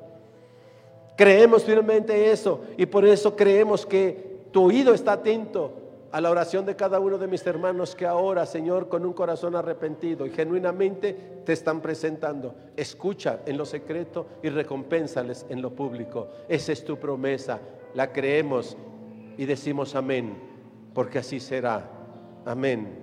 [1.16, 6.66] Creemos firmemente eso y por eso creemos que tu oído está atento a la oración
[6.66, 11.42] de cada uno de mis hermanos que ahora, Señor, con un corazón arrepentido y genuinamente
[11.46, 12.56] te están presentando.
[12.76, 16.30] Escucha en lo secreto y recompénsales en lo público.
[16.48, 17.60] Esa es tu promesa.
[17.94, 18.78] La creemos
[19.38, 20.38] y decimos amén,
[20.94, 21.90] porque así será.
[22.46, 23.00] Amén.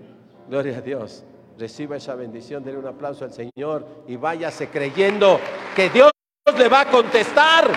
[0.48, 1.24] Gloria a Dios.
[1.58, 5.38] Reciba esa bendición, denle un aplauso al Señor y váyase creyendo
[5.76, 6.10] que Dios
[6.58, 7.68] le va a contestar.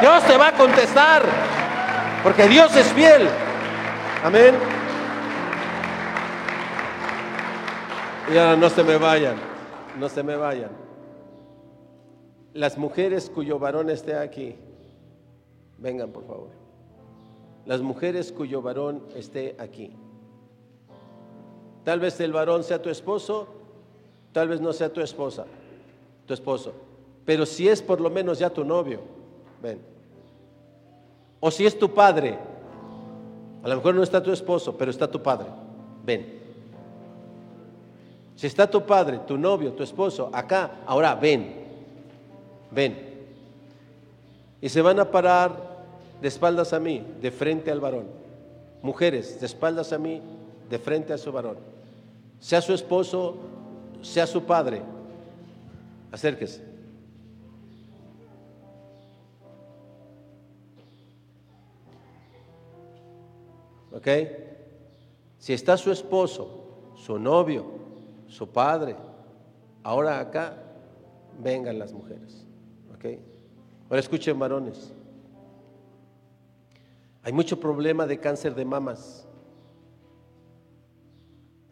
[0.00, 1.22] Dios te va a contestar,
[2.22, 3.28] porque Dios es fiel.
[4.24, 4.54] Amén.
[8.32, 9.36] Y ahora no se me vayan,
[9.98, 10.70] no se me vayan.
[12.52, 14.56] Las mujeres cuyo varón esté aquí,
[15.78, 16.48] vengan por favor.
[17.64, 19.96] Las mujeres cuyo varón esté aquí.
[21.84, 23.46] Tal vez el varón sea tu esposo,
[24.32, 25.46] tal vez no sea tu esposa,
[26.26, 26.72] tu esposo.
[27.24, 29.00] Pero si es por lo menos ya tu novio,
[29.62, 29.80] ven.
[31.40, 32.38] O si es tu padre,
[33.72, 35.46] a lo mejor no está tu esposo, pero está tu padre.
[36.04, 36.38] Ven.
[38.36, 41.54] Si está tu padre, tu novio, tu esposo, acá, ahora ven.
[42.70, 42.96] Ven.
[44.60, 45.56] Y se van a parar
[46.20, 48.06] de espaldas a mí, de frente al varón.
[48.80, 50.22] Mujeres, de espaldas a mí,
[50.70, 51.56] de frente a su varón.
[52.40, 53.36] Sea su esposo,
[54.02, 54.82] sea su padre.
[56.12, 56.67] Acérquese.
[63.98, 64.06] ¿Ok?
[65.38, 67.64] Si está su esposo, su novio,
[68.28, 68.94] su padre,
[69.82, 70.56] ahora acá,
[71.42, 72.46] vengan las mujeres.
[72.94, 73.18] ¿Ok?
[73.90, 74.94] Ahora escuchen varones.
[77.24, 79.26] Hay mucho problema de cáncer de mamas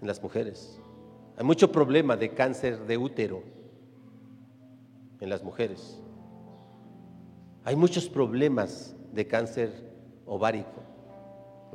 [0.01, 0.81] en las mujeres.
[1.37, 3.45] Hay mucho problema de cáncer de útero
[5.20, 6.01] en las mujeres.
[7.62, 9.70] Hay muchos problemas de cáncer
[10.27, 10.86] ovárico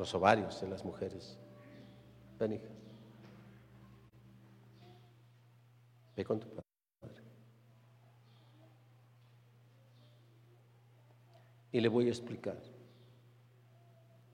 [0.01, 1.37] los ovarios en las mujeres.
[2.39, 2.67] Ven, hija.
[6.15, 7.21] Ve con tu padre.
[11.71, 12.57] Y le voy a explicar.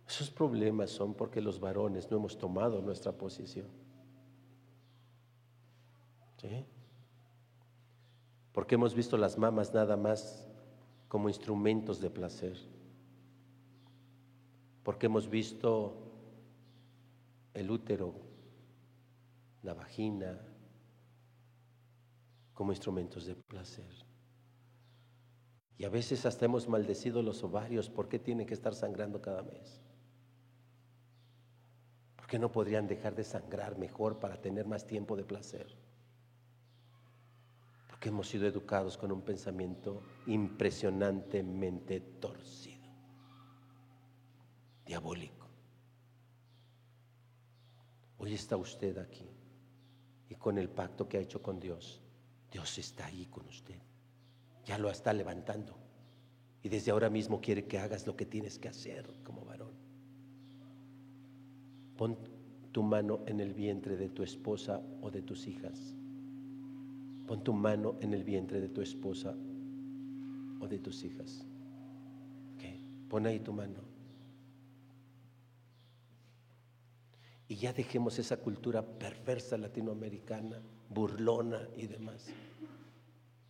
[0.07, 3.68] Esos problemas son porque los varones no hemos tomado nuestra posición.
[6.38, 6.65] ¿Sí?
[8.53, 10.47] Porque hemos visto las mamas nada más
[11.09, 12.76] como instrumentos de placer
[14.88, 15.97] porque hemos visto
[17.53, 18.13] el útero,
[19.61, 20.39] la vagina,
[22.53, 23.93] como instrumentos de placer.
[25.77, 29.43] Y a veces hasta hemos maldecido los ovarios, ¿por qué tienen que estar sangrando cada
[29.43, 29.81] mes?
[32.15, 35.67] ¿Por qué no podrían dejar de sangrar mejor para tener más tiempo de placer?
[37.89, 42.66] Porque hemos sido educados con un pensamiento impresionantemente torcido
[44.88, 45.47] diabólico.
[48.17, 49.29] Hoy está usted aquí
[50.29, 52.01] y con el pacto que ha hecho con Dios,
[52.51, 53.79] Dios está ahí con usted.
[54.65, 55.77] Ya lo está levantando.
[56.63, 59.73] Y desde ahora mismo quiere que hagas lo que tienes que hacer como varón.
[61.95, 62.17] Pon
[62.71, 65.95] tu mano en el vientre de tu esposa o de tus hijas.
[67.27, 69.35] Pon tu mano en el vientre de tu esposa
[70.59, 71.45] o de tus hijas.
[73.09, 73.96] Pon ahí tu mano.
[77.47, 82.28] Y ya dejemos esa cultura perversa latinoamericana, burlona y demás.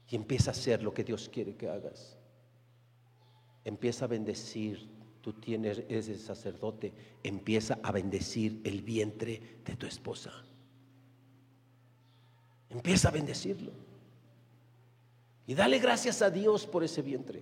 [0.09, 2.17] Y empieza a hacer lo que Dios quiere que hagas.
[3.65, 4.95] Empieza a bendecir.
[5.21, 6.93] Tú tienes, ese sacerdote.
[7.23, 10.31] Empieza a bendecir el vientre de tu esposa.
[12.69, 13.71] Empieza a bendecirlo.
[15.47, 17.41] Y dale gracias a Dios por ese vientre.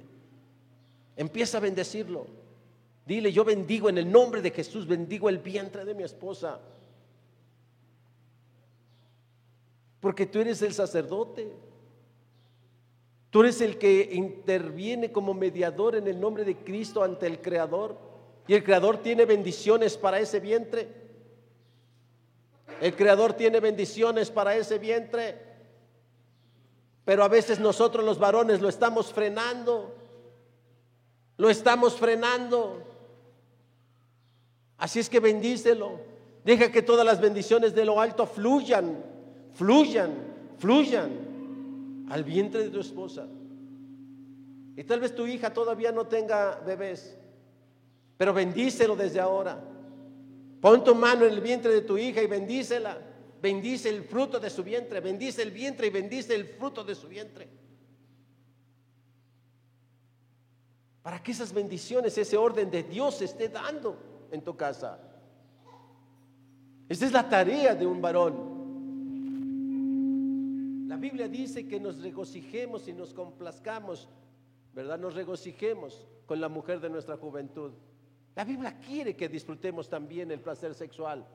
[1.17, 2.44] Empieza a bendecirlo.
[3.05, 6.59] Dile, yo bendigo en el nombre de Jesús, bendigo el vientre de mi esposa.
[9.99, 11.51] Porque tú eres el sacerdote.
[13.29, 17.97] Tú eres el que interviene como mediador en el nombre de Cristo ante el Creador.
[18.47, 20.87] Y el Creador tiene bendiciones para ese vientre.
[22.81, 25.41] El Creador tiene bendiciones para ese vientre.
[27.03, 29.93] Pero a veces nosotros los varones lo estamos frenando.
[31.37, 32.94] Lo estamos frenando.
[34.77, 35.99] Así es que bendícelo.
[36.43, 39.03] Deja que todas las bendiciones de lo alto fluyan,
[39.53, 40.13] fluyan,
[40.59, 43.27] fluyan al vientre de tu esposa.
[44.75, 47.17] Y tal vez tu hija todavía no tenga bebés,
[48.17, 49.59] pero bendícelo desde ahora.
[50.61, 52.99] Pon tu mano en el vientre de tu hija y bendícela.
[53.41, 57.07] Bendice el fruto de su vientre, bendice el vientre y bendice el fruto de su
[57.07, 57.47] vientre.
[61.01, 64.99] Para que esas bendiciones, ese orden de Dios se esté dando en tu casa.
[66.87, 68.55] Esta es la tarea de un varón.
[70.87, 74.07] La Biblia dice que nos regocijemos y nos complazcamos,
[74.73, 74.99] ¿verdad?
[74.99, 77.71] Nos regocijemos con la mujer de nuestra juventud.
[78.35, 81.25] La Biblia quiere que disfrutemos también el placer sexual.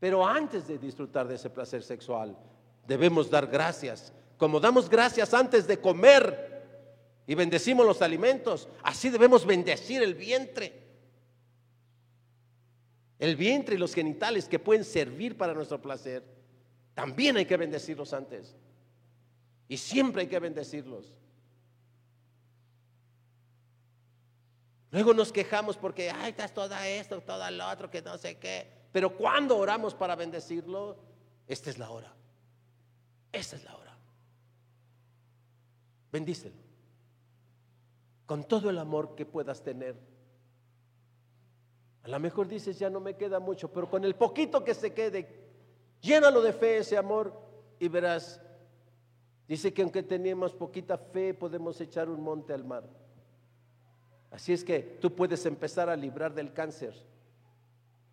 [0.00, 2.36] Pero antes de disfrutar de ese placer sexual,
[2.86, 4.12] debemos dar gracias.
[4.36, 6.64] Como damos gracias antes de comer
[7.26, 10.85] y bendecimos los alimentos, así debemos bendecir el vientre.
[13.18, 16.22] El vientre y los genitales que pueden servir para nuestro placer,
[16.94, 18.54] también hay que bendecirlos antes.
[19.68, 21.14] Y siempre hay que bendecirlos.
[24.90, 28.70] Luego nos quejamos porque, ay, estás toda esto, toda lo otro, que no sé qué.
[28.92, 30.96] Pero cuando oramos para bendecirlo,
[31.46, 32.14] esta es la hora.
[33.32, 33.98] Esta es la hora.
[36.12, 36.56] Bendícelo.
[38.24, 39.96] Con todo el amor que puedas tener.
[42.06, 44.94] A lo mejor dices, ya no me queda mucho, pero con el poquito que se
[44.94, 45.26] quede,
[46.00, 47.32] llénalo de fe ese amor
[47.80, 48.40] y verás.
[49.48, 52.84] Dice que aunque teníamos poquita fe, podemos echar un monte al mar.
[54.30, 56.94] Así es que tú puedes empezar a librar del cáncer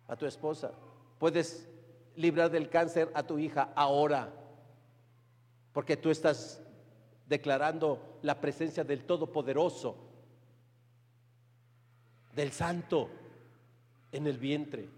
[0.08, 0.72] a tu esposa.
[1.20, 1.68] Puedes
[2.16, 4.28] librar del cáncer a tu hija ahora.
[5.72, 6.60] Porque tú estás
[7.28, 9.94] declarando la presencia del Todopoderoso,
[12.34, 13.08] del Santo
[14.14, 14.88] en el vientre,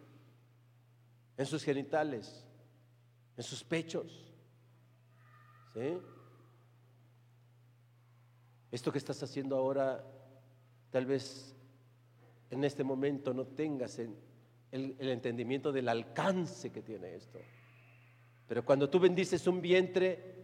[1.36, 2.46] en sus genitales,
[3.36, 4.24] en sus pechos.
[8.70, 10.04] Esto que estás haciendo ahora,
[10.90, 11.56] tal vez
[12.50, 14.16] en este momento no tengas el
[15.00, 17.38] entendimiento del alcance que tiene esto.
[18.46, 20.36] Pero cuando tú bendices un vientre,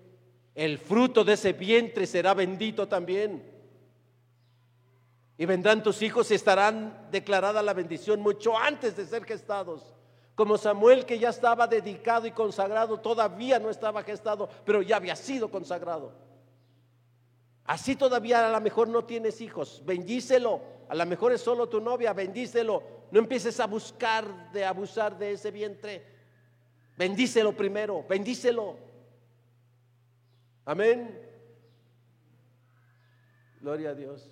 [0.54, 3.51] el fruto de ese vientre será bendito también.
[5.42, 9.92] Y vendrán tus hijos y estarán declarada la bendición mucho antes de ser gestados.
[10.36, 15.16] Como Samuel que ya estaba dedicado y consagrado, todavía no estaba gestado, pero ya había
[15.16, 16.12] sido consagrado.
[17.64, 20.60] Así todavía a lo mejor no tienes hijos, bendícelo.
[20.88, 22.80] A lo mejor es solo tu novia, bendícelo.
[23.10, 26.06] No empieces a buscar de abusar de ese vientre.
[26.96, 28.76] Bendícelo primero, bendícelo.
[30.64, 31.20] Amén.
[33.60, 34.30] Gloria a Dios.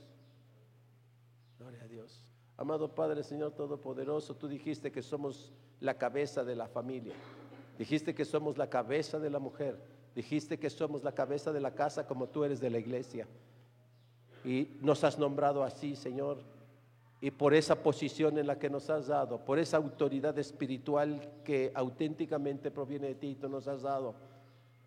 [1.61, 2.23] Gloria a Dios.
[2.57, 7.13] Amado Padre, Señor Todopoderoso, tú dijiste que somos la cabeza de la familia.
[7.79, 9.77] Dijiste que somos la cabeza de la mujer.
[10.15, 13.29] Dijiste que somos la cabeza de la casa como tú eres de la iglesia.
[14.43, 16.39] Y nos has nombrado así, Señor.
[17.21, 21.73] Y por esa posición en la que nos has dado, por esa autoridad espiritual que
[21.75, 24.15] auténticamente proviene de ti, tú nos has dado.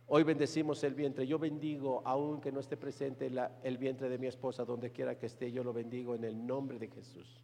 [0.07, 1.25] Hoy bendecimos el vientre.
[1.25, 3.31] Yo bendigo, aunque no esté presente
[3.63, 6.77] el vientre de mi esposa, donde quiera que esté, yo lo bendigo en el nombre
[6.77, 7.41] de Jesús.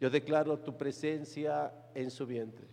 [0.00, 2.68] Yo declaro tu presencia en su vientre.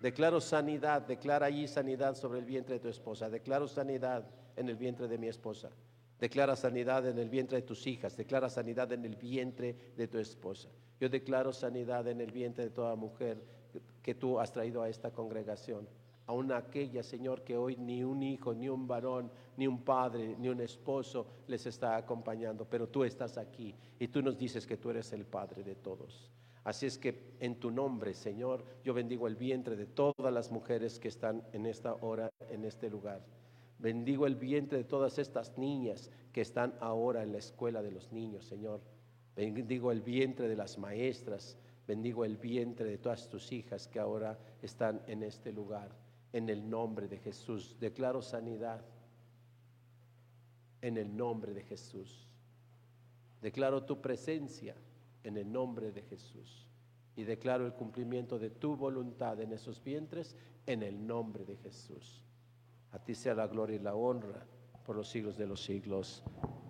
[0.00, 3.30] Declaro sanidad, declara allí sanidad sobre el vientre de tu esposa.
[3.30, 5.70] Declaro sanidad en el vientre de mi esposa.
[6.18, 8.16] Declara sanidad en el vientre de tus hijas.
[8.16, 10.68] Declara sanidad en el vientre de tu esposa.
[11.00, 13.42] Yo declaro sanidad en el vientre de toda mujer
[14.02, 15.88] que tú has traído a esta congregación
[16.30, 20.48] aún aquella, Señor, que hoy ni un hijo, ni un varón, ni un padre, ni
[20.48, 24.90] un esposo les está acompañando, pero tú estás aquí y tú nos dices que tú
[24.90, 26.30] eres el Padre de todos.
[26.62, 31.00] Así es que en tu nombre, Señor, yo bendigo el vientre de todas las mujeres
[31.00, 33.22] que están en esta hora, en este lugar.
[33.80, 38.12] Bendigo el vientre de todas estas niñas que están ahora en la escuela de los
[38.12, 38.80] niños, Señor.
[39.34, 41.56] Bendigo el vientre de las maestras.
[41.88, 45.90] Bendigo el vientre de todas tus hijas que ahora están en este lugar
[46.32, 47.76] en el nombre de Jesús.
[47.80, 48.84] Declaro sanidad
[50.82, 52.26] en el nombre de Jesús.
[53.40, 54.74] Declaro tu presencia
[55.24, 56.66] en el nombre de Jesús.
[57.16, 60.36] Y declaro el cumplimiento de tu voluntad en esos vientres
[60.66, 62.22] en el nombre de Jesús.
[62.92, 64.46] A ti sea la gloria y la honra
[64.86, 66.22] por los siglos de los siglos.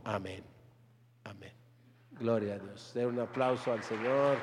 [0.05, 0.43] Amén.
[1.25, 1.53] Amén.
[2.13, 2.95] Gloria a Dios.
[2.97, 4.39] Un aplauso al Señor.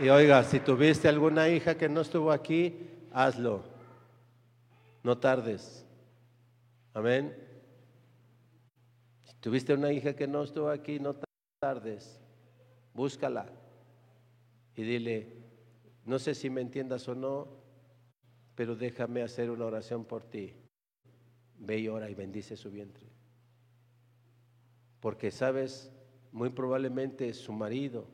[0.00, 2.74] Y oiga, si tuviste alguna hija que no estuvo aquí,
[3.12, 3.62] hazlo.
[5.02, 5.84] No tardes.
[6.94, 7.36] Amén.
[9.24, 11.16] Si tuviste una hija que no estuvo aquí, no
[11.60, 12.18] tardes.
[12.94, 13.52] Búscala.
[14.74, 15.36] Y dile,
[16.06, 17.48] no sé si me entiendas o no,
[18.54, 20.54] pero déjame hacer una oración por ti.
[21.58, 23.06] Ve y ora y bendice su vientre.
[24.98, 25.92] Porque sabes,
[26.32, 28.08] muy probablemente su marido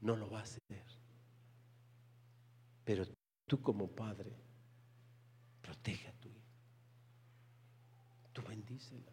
[0.00, 0.91] no lo va a hacer.
[2.84, 3.04] Pero
[3.46, 4.32] tú como padre,
[5.60, 6.40] protege a tu hija.
[8.32, 9.12] Tú bendícela.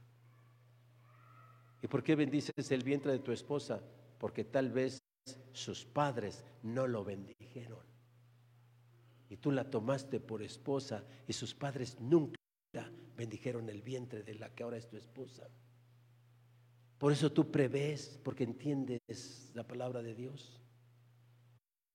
[1.82, 3.82] ¿Y por qué bendices el vientre de tu esposa?
[4.18, 5.00] Porque tal vez
[5.54, 7.86] sus padres no lo bendijeron.
[9.30, 12.40] Y tú la tomaste por esposa y sus padres nunca
[13.16, 15.48] bendijeron el vientre de la que ahora es tu esposa.
[16.98, 20.59] Por eso tú prevés, porque entiendes la palabra de Dios.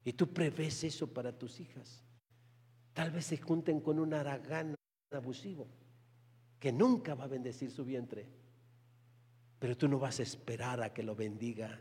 [0.05, 2.03] Y tú prevés eso para tus hijas.
[2.93, 4.75] Tal vez se junten con un aragán
[5.11, 5.67] abusivo
[6.61, 8.29] que nunca va a bendecir su vientre.
[9.59, 11.81] Pero tú no vas a esperar a que lo bendiga,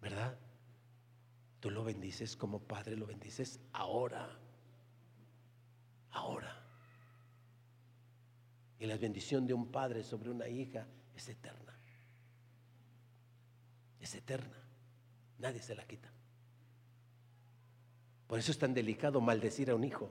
[0.00, 0.36] ¿verdad?
[1.60, 4.28] Tú lo bendices como padre, lo bendices ahora.
[6.10, 6.62] Ahora.
[8.78, 11.78] Y la bendición de un padre sobre una hija es eterna.
[14.00, 14.56] Es eterna.
[15.38, 16.12] Nadie se la quita.
[18.26, 20.10] Por eso es tan delicado maldecir a un hijo.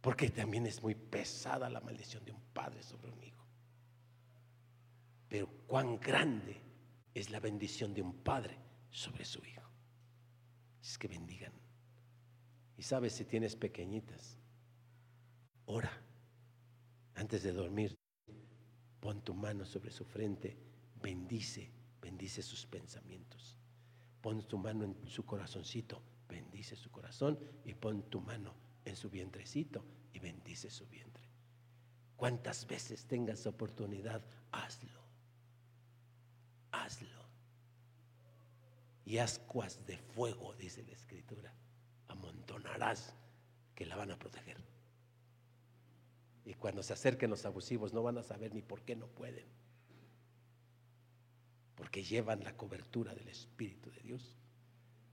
[0.00, 3.44] Porque también es muy pesada la maldición de un padre sobre un hijo.
[5.28, 6.60] Pero cuán grande
[7.14, 8.56] es la bendición de un padre
[8.90, 9.62] sobre su hijo.
[10.80, 11.52] Es que bendigan.
[12.76, 14.38] Y sabes si tienes pequeñitas,
[15.64, 15.90] ora
[17.16, 17.98] antes de dormir.
[19.00, 20.56] Pon tu mano sobre su frente,
[21.00, 23.56] bendice, bendice sus pensamientos.
[24.26, 29.08] Pon tu mano en su corazoncito, bendice su corazón y pon tu mano en su
[29.08, 31.22] vientrecito y bendice su vientre.
[32.16, 35.00] Cuantas veces tengas oportunidad, hazlo.
[36.72, 37.24] Hazlo.
[39.04, 41.54] Y ascuas de fuego, dice la escritura,
[42.08, 43.14] amontonarás
[43.76, 44.60] que la van a proteger.
[46.44, 49.46] Y cuando se acerquen los abusivos no van a saber ni por qué no pueden.
[51.76, 54.36] Porque llevan la cobertura del Espíritu de Dios.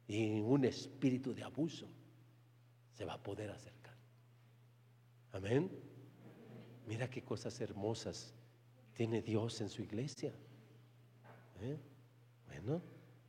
[0.07, 1.87] Y un espíritu de abuso
[2.91, 3.95] se va a poder acercar.
[5.31, 5.69] Amén.
[6.87, 8.33] Mira qué cosas hermosas
[8.93, 10.33] tiene Dios en su iglesia.
[11.61, 11.77] ¿Eh?
[12.47, 12.81] Bueno,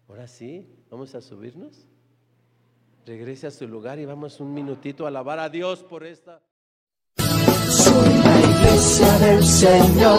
[0.08, 1.86] ahora sí, vamos a subirnos.
[3.06, 6.42] Regrese a su lugar y vamos un minutito a alabar a Dios por esta
[8.74, 10.18] iglesia del Señor,